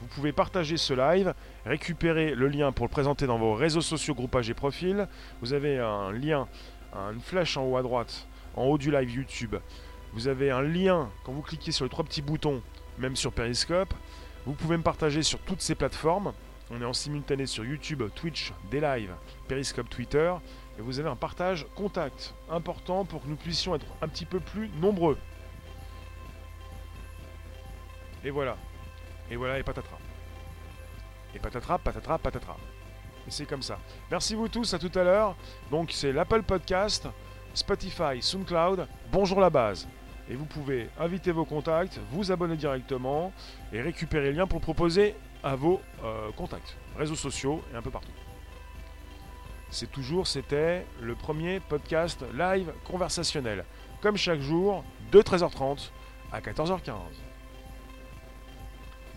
Vous 0.04 0.10
pouvez 0.10 0.34
partager 0.34 0.76
ce 0.76 0.94
live, 0.94 1.34
récupérer 1.66 2.36
le 2.36 2.50
lien 2.50 2.74
pour 2.74 2.86
le 2.86 2.92
présenter 2.92 3.26
dans 3.26 3.38
vos 3.38 3.54
réseaux 3.54 3.80
sociaux, 3.80 4.13
groupages 4.13 4.50
et 4.50 4.54
profils. 4.54 5.08
Vous 5.42 5.54
avez 5.54 5.80
un 5.80 6.12
lien, 6.12 6.50
une 6.94 7.22
flèche 7.22 7.56
en 7.56 7.63
haut 7.63 7.78
à 7.78 7.82
droite, 7.84 8.28
en 8.58 8.66
haut 8.66 8.78
du 8.78 8.92
live 8.92 9.10
YouTube. 9.10 9.56
Vous 10.12 10.28
avez 10.28 10.52
un 10.52 10.62
lien 10.62 11.10
quand 11.24 11.32
vous 11.32 11.42
cliquez 11.42 11.72
sur 11.72 11.86
les 11.86 11.89
trois 11.89 12.04
petits 12.04 12.22
boutons, 12.22 12.62
même 12.98 13.16
sur 13.16 13.32
Periscope. 13.32 13.94
Vous 14.46 14.52
pouvez 14.52 14.76
me 14.76 14.84
partager 14.84 15.24
sur 15.24 15.39
toutes 15.39 15.62
ces 15.62 15.74
plateformes. 15.74 16.34
On 16.70 16.82
est 16.82 16.86
en 16.86 16.92
simultané 16.92 17.46
sur 17.46 17.63
YouTube, 17.63 18.04
Twitch, 18.13 18.52
des 18.72 18.82
lives, 18.82 19.16
Periscope, 19.48 19.89
Twitter. 19.89 20.34
Et 20.78 20.82
vous 20.82 21.00
avez 21.00 21.08
un 21.08 21.16
partage 21.16 21.66
contact 21.76 22.36
important 22.50 23.06
pour 23.06 23.24
que 23.24 23.30
nous 23.30 23.38
puissions 23.38 23.74
être 23.74 23.88
un 24.02 24.10
petit 24.10 24.26
peu 24.26 24.42
plus 24.42 24.70
nombreux. 24.82 25.18
Et 28.26 28.32
voilà. 28.32 28.58
Et 29.34 29.36
voilà, 29.36 29.58
et 29.58 29.63
patatras. 29.63 29.98
Et 31.34 31.39
patatras, 31.39 31.80
patatras, 31.80 32.19
patatras. 32.19 32.58
Et 33.28 33.32
c'est 33.32 33.48
comme 33.48 33.63
ça. 33.63 33.80
Merci 34.12 34.36
vous 34.36 34.48
tous, 34.48 34.76
à 34.76 34.78
tout 34.78 34.91
à 34.93 35.04
l'heure. 35.04 35.36
Donc 35.72 35.89
c'est 35.91 36.13
l'Apple 36.13 36.43
Podcast, 36.43 37.08
Spotify, 37.56 38.22
SoundCloud. 38.22 38.88
Bonjour 39.12 39.39
la 39.39 39.50
base. 39.50 39.88
Et 40.30 40.36
vous 40.36 40.46
pouvez 40.46 40.88
inviter 41.00 41.32
vos 41.32 41.46
contacts, 41.46 42.00
vous 42.12 42.32
abonner 42.32 42.56
directement 42.56 43.34
et 43.72 43.82
récupérer 43.82 44.30
le 44.30 44.38
lien 44.38 44.46
pour 44.46 44.62
proposer 44.62 45.15
à 45.43 45.56
vos 45.56 45.82
euh, 46.04 46.32
contacts, 46.38 46.78
réseaux 46.96 47.15
sociaux 47.15 47.63
et 47.74 47.76
un 47.76 47.82
peu 47.82 47.89
partout. 47.89 48.12
C'est 49.72 49.91
toujours, 49.91 50.28
c'était 50.28 50.86
le 51.02 51.15
premier 51.15 51.60
podcast 51.60 52.24
live 52.38 52.72
conversationnel. 52.86 53.65
Comme 54.00 54.15
chaque 54.15 54.41
jour, 54.41 54.84
de 55.12 55.24
13h30 55.24 55.89
à 56.32 56.39
14h15. 56.39 57.33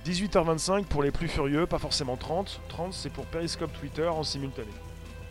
18h25 0.06 0.84
pour 0.84 1.02
les 1.02 1.10
plus 1.10 1.26
furieux, 1.26 1.66
pas 1.66 1.80
forcément 1.80 2.16
30. 2.16 2.60
30 2.68 2.92
c'est 2.92 3.10
pour 3.10 3.26
Periscope 3.26 3.72
Twitter 3.80 4.06
en 4.06 4.22
simultané. 4.22 4.70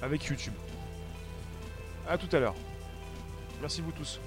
Avec 0.02 0.26
YouTube. 0.26 0.54
A 2.10 2.18
tout 2.18 2.34
à 2.36 2.40
l'heure. 2.40 2.56
Merci 3.62 3.82
vous 3.82 3.94
tous. 3.94 4.20